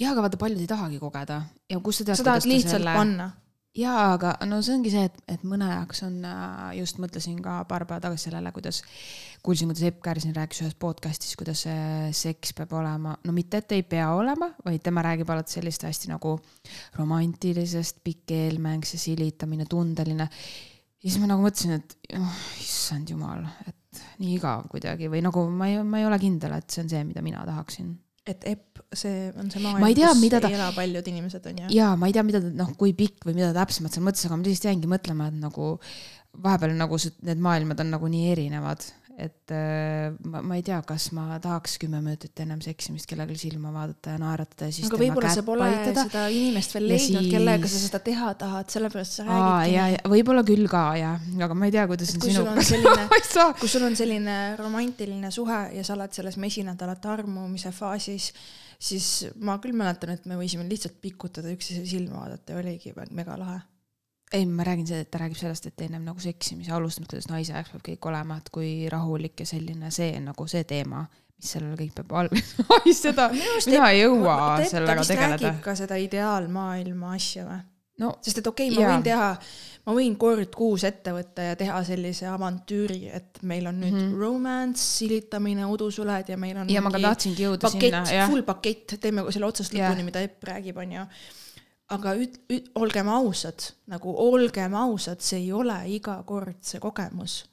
[0.04, 2.20] jaa, aga vaata, paljud ei tahagi kogeda ja kus sa tead.
[2.20, 2.96] sa tahad lihtsalt selle...
[2.98, 3.30] panna.
[3.78, 7.62] jaa, aga no see ongi see, et, et mõne jaoks on, äh, just mõtlesin ka
[7.70, 8.82] paar päeva tagasi sellele, kuidas
[9.46, 11.64] kuulsin, kuidas Epp Kärsin rääkis ühes podcast'is, kuidas
[12.18, 16.12] seks peab olema, no mitte, et ei pea olema, vaid tema räägib alati sellist hästi
[16.12, 16.36] nagu
[17.00, 20.28] romantilisest, pikk eelmäng, see silitamine, tundeline.
[21.00, 25.46] ja siis ma nagu mõtlesin, et oh, issand jumal, et nii igav kuidagi või nagu
[25.50, 27.96] ma ei, ma ei ole kindel, et see on see, mida mina tahaksin
[28.28, 30.52] et epp, see on see maailm, kus mida ta...
[30.52, 31.74] ei ela paljud inimesed, on ju.
[31.78, 34.38] jaa, ma ei tea, mida ta, noh, kui pikk või mida täpsemalt seal mõtles, aga
[34.40, 35.76] ma lihtsalt jäingi mõtlema, et nagu
[36.44, 38.84] vahepeal nagu need maailmad on nagu nii erinevad
[39.20, 43.72] et äh, ma, ma ei tea, kas ma tahaks kümme minutit ennem seksimist kellelegi silma
[43.74, 46.06] vaadata ja naeratada ja siis aga võib-olla sa pole paitada.
[46.08, 50.12] seda inimest veel leidnud siis..., kellega sa seda teha tahad, sellepärast sa räägidki.
[50.16, 53.08] võib-olla küll ka jah, aga ma ei tea, kuidas on sinuga.
[53.60, 58.32] kui sul on selline romantiline suhe ja sa oled selles mesinädalate armumise faasis,
[58.80, 59.10] siis
[59.44, 63.60] ma küll mäletan, et me võisime lihtsalt pikutada üksteise silma vaadata ja oligi mega lahe
[64.34, 67.56] ei, ma räägin seda, et ta räägib sellest, et ennem nagu seksimise alustamist, kuidas naise
[67.56, 71.06] jaoks peab kõik olema, et kui rahulik ja selline see nagu see teema,
[71.40, 74.38] mis sellele kõik peab all- seda, mina ei jõua
[74.70, 75.56] sellega tegeleda.
[75.66, 77.60] ka seda ideaalmaailma asja või?
[78.00, 78.94] no sest et okei okay,, ma jaa.
[78.94, 79.26] võin teha,
[79.88, 84.06] ma võin kord kuus ette võtta ja teha sellise avantüüri, et meil on nüüd mm
[84.06, 84.22] -hmm.
[84.22, 86.70] romance, silitamine, udusuled ja meil on.
[86.70, 88.30] ja ma ka tahtsingi jõuda pakett, sinna.
[88.32, 91.08] full pakett, teeme selle otsast lõpuni, mida Epp räägib, onju
[91.96, 97.44] aga üt-, üt-, olgem ausad, nagu olgem ausad, see ei ole iga kord see kogemus.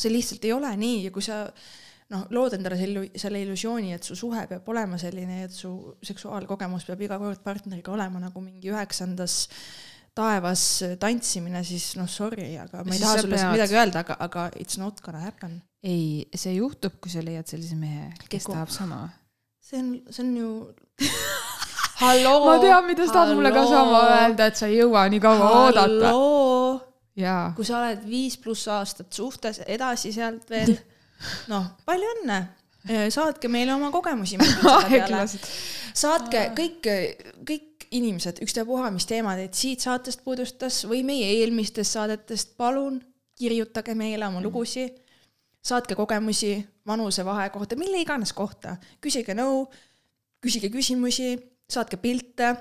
[0.00, 1.42] see lihtsalt ei ole nii ja kui sa
[2.10, 5.70] noh, lood endale selle, selle illusiooni, et su suhe peab olema selline, et su
[6.06, 9.44] seksuaalkogemus peab iga kord partneriga olema nagu mingi üheksandas
[10.16, 10.64] taevas
[11.00, 13.52] tantsimine, siis noh, sorry, aga ma ei taha sulle pead...
[13.54, 15.60] midagi öelda, aga, aga it's not gonna happen.
[15.86, 18.56] ei, see juhtub, kui sa leiad sellise mehe, kes Kuku.
[18.56, 19.04] tahab sama.
[19.62, 20.50] see on, see on ju.
[22.46, 25.50] ma tean, mida sa tahad mulle ka sama öelda, et sa ei jõua nii kaua
[25.64, 26.12] oodata.
[27.20, 30.76] jaa, kui sa oled viis pluss aastat suhtes, edasi sealt veel,
[31.52, 32.40] noh, palju õnne.
[33.12, 34.38] saatke meile oma kogemusi.
[36.04, 36.88] saatke kõik,
[37.44, 43.00] kõik inimesed, ükstapuha, mis teemad teid siit saatest puudustas või meie eelmistest saadetest, palun
[43.40, 44.96] kirjutage meile oma lugusid.
[45.60, 46.54] saatke kogemusi
[46.86, 49.66] vanusevahe kohta, mille iganes kohta, küsige nõu,
[50.40, 51.34] küsige küsimusi,
[51.70, 52.56] saatke pilte.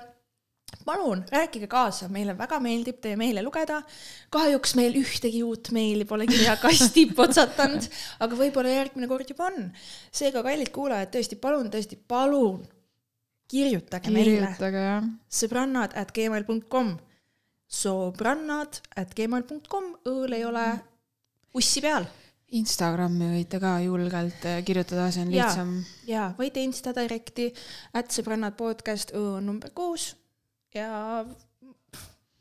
[0.86, 3.82] palun rääkige kaasa, meile väga meeldib teie meile lugeda.
[4.30, 7.88] kahjuks meil ühtegi uut meili pole kirjakasti potsatanud,
[8.20, 9.72] aga võib-olla järgmine kord juba on.
[10.12, 12.62] seega, kallid kuulajad, tõesti palun, tõesti palun
[13.49, 15.10] kirjutage meile kirjutage jah.
[15.41, 16.95] sõbrannad at gmail.com,
[17.82, 20.70] sõbrannad at gmail.com, õõl ei ole
[21.57, 22.05] ussi peal
[22.58, 25.76] Instagrami võite ka julgelt äh, kirjutada, see on lihtsam.
[26.10, 27.52] ja võite Insta direct'i,
[27.93, 29.14] at sõbrannad podcast,
[29.45, 30.14] number kuus
[30.74, 31.24] ja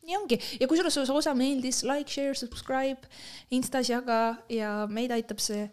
[0.09, 3.09] nii ongi ja kusjuures see osa meeldis, like, share, subscribe,
[3.53, 5.69] Instas jaga ja meid aitab see,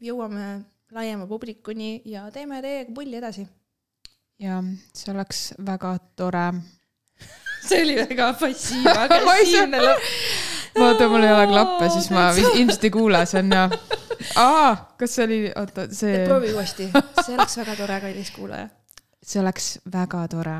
[0.00, 3.46] jõuame laiema publikuni ja teeme teiega pulli edasi.
[4.40, 4.62] ja
[4.94, 6.46] see oleks väga tore.
[7.68, 10.10] see oli väga passiiv-agressiivne lõpp.
[10.78, 13.66] vaata, mul ei ole klappe, siis ma ilmselt ei kuule, see on ja.
[14.40, 16.88] aa, kas see oli, oota, see, proovi uuesti,
[17.22, 18.68] see oleks väga tore, kallis kuulaja.
[19.22, 20.58] see oleks väga tore.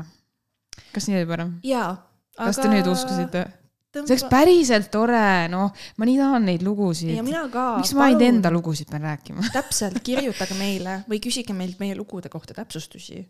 [0.93, 1.53] kas nii oli parem?
[1.67, 1.91] jaa.
[2.37, 3.45] kas te nüüd uskusite?
[3.93, 7.25] see oleks päriselt tore, noh, ma nii tahan neid lugusid ja.
[7.25, 7.67] mina ka.
[7.81, 9.45] miks ma ainult enda lugusid pean rääkima?
[9.57, 13.23] täpselt, kirjutage meile või küsige meilt meie lugude kohta täpsustusi,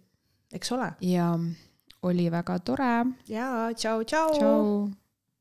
[0.54, 0.94] eks ole.
[1.10, 1.34] ja
[2.04, 2.96] oli väga tore.
[3.28, 4.36] tšau, tšau, tšau..
[4.40, 5.03] tšau.